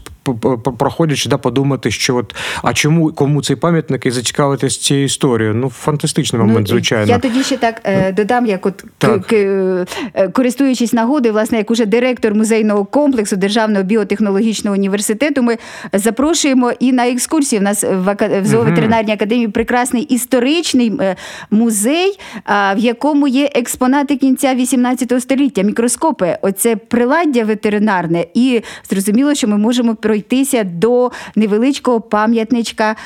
[0.79, 5.55] проходячи, да, подумати, що от а чому кому цей пам'ятник і зацікавитись цією історією.
[5.55, 7.07] Ну, фантастичний момент, звичайно.
[7.07, 9.27] Ну, Я тоді ще так е, додам, як от Так.
[9.27, 15.57] к- к- е, користуючись нагодою, власне, як уже директор музейного комплексу Державного біотехнологічного університету, ми
[15.93, 17.61] запрошуємо і на екскурсії.
[17.61, 21.17] У нас в, зооветеринарній академії прекрасний історичний е,
[21.51, 22.19] музей,
[22.77, 26.39] в якому є експонати кінця 18 століття, мікроскопи.
[26.43, 29.95] Оце приладдя ветеринарне, і зрозуміло, що ми можемо
[30.29, 32.97] пройтися до невеличкого пам'ятничка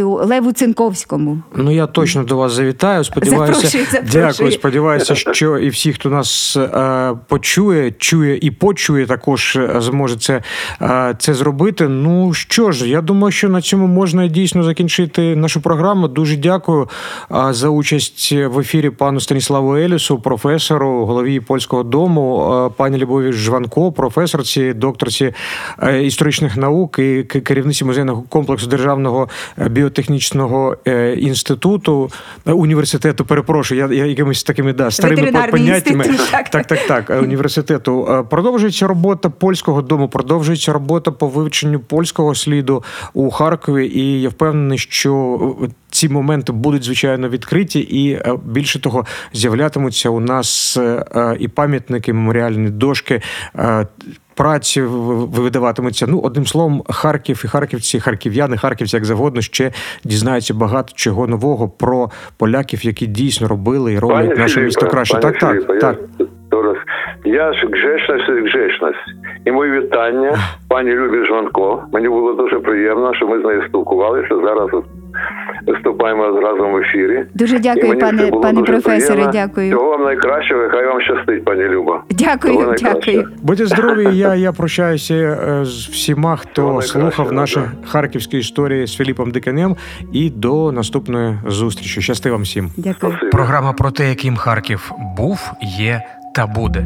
[0.00, 1.38] Леву Цинковському.
[1.56, 3.04] Ну я точно до вас завітаю.
[3.04, 4.24] Сподіваюся, Запрошую, запрошую.
[4.26, 4.52] дякую.
[4.52, 10.42] Сподіваюся, що і всі, хто нас е, почує, чує і почує, також е, зможе це,
[10.82, 11.88] е, це зробити.
[11.88, 16.08] Ну що ж, я думаю, що на цьому можна дійсно закінчити нашу програму.
[16.08, 16.88] Дуже дякую
[17.30, 23.32] е, за участь в ефірі пану Станіславу Елісу, професору, голові польського дому, е, пані Любові
[23.32, 25.32] Жванко, професорці, докторці
[25.82, 29.28] е, історичної медичних наук і керівниці музейного комплексу державного
[29.58, 32.10] е, біотехнічного е, інституту
[32.46, 33.24] е, університету.
[33.24, 36.04] Перепрошую, я, я якимись такими да старими поняттями.
[36.30, 36.48] так.
[36.48, 38.24] так, так, так, університету.
[38.30, 43.86] Продовжується робота польського дому, продовжується робота по вивченню польського сліду у Харкові.
[43.86, 45.38] І я впевнений, що
[45.94, 51.48] ці моменти будуть звичайно відкриті, і е, більше того, з'являтимуться у нас е, е, і
[51.48, 53.20] пам'ятники, меморіальні дошки.
[54.36, 56.06] Праці видаватимуться.
[56.08, 59.70] Ну, одним словом, Харків і харківці, харків'яни, харківці, як завгодно, ще
[60.04, 65.14] дізнаються багато чого нового про поляків, які дійсно робили і роблять наше Филиппе, місто краще.
[65.14, 65.98] пане Так, так, Филиппе, так.
[66.52, 66.76] Я, раз.
[67.24, 69.48] я ж грешність і.
[69.48, 70.38] І моє вітання
[70.68, 71.82] пані Любі Жванко.
[71.92, 74.34] Мені було дуже приємно, що ми з нею спілкувалися.
[74.44, 74.70] Зараз
[75.66, 77.24] виступаємо разом в ефірі.
[77.34, 79.14] Дуже дякую, пане, пане дуже професоре.
[79.14, 79.32] приємно.
[79.32, 79.70] Дякую.
[79.70, 82.02] Всього вам найкращого, хай вам щастить, пані Люба.
[82.10, 83.28] Дякую, дякую.
[83.42, 84.16] Будьте здорові.
[84.16, 87.88] Я, я прощаюся е, з всіма, хто Всього слухав наші да.
[87.88, 89.76] харківські історії з Філіпом Диканем.
[90.12, 92.00] І до наступної зустрічі.
[92.00, 92.70] Щасти вам всім.
[92.76, 93.12] Дякую.
[93.12, 93.30] Спасибо.
[93.30, 96.02] Програма про те, яким Харків був, є
[96.34, 96.80] та буде.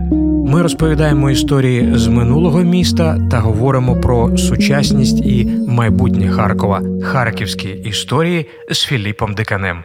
[0.46, 6.82] Ми розповідаємо історії з минулого міста та говоримо про сучасність і майбутнє Харкова.
[7.02, 9.84] Харківські історії з Філіпом Диканем.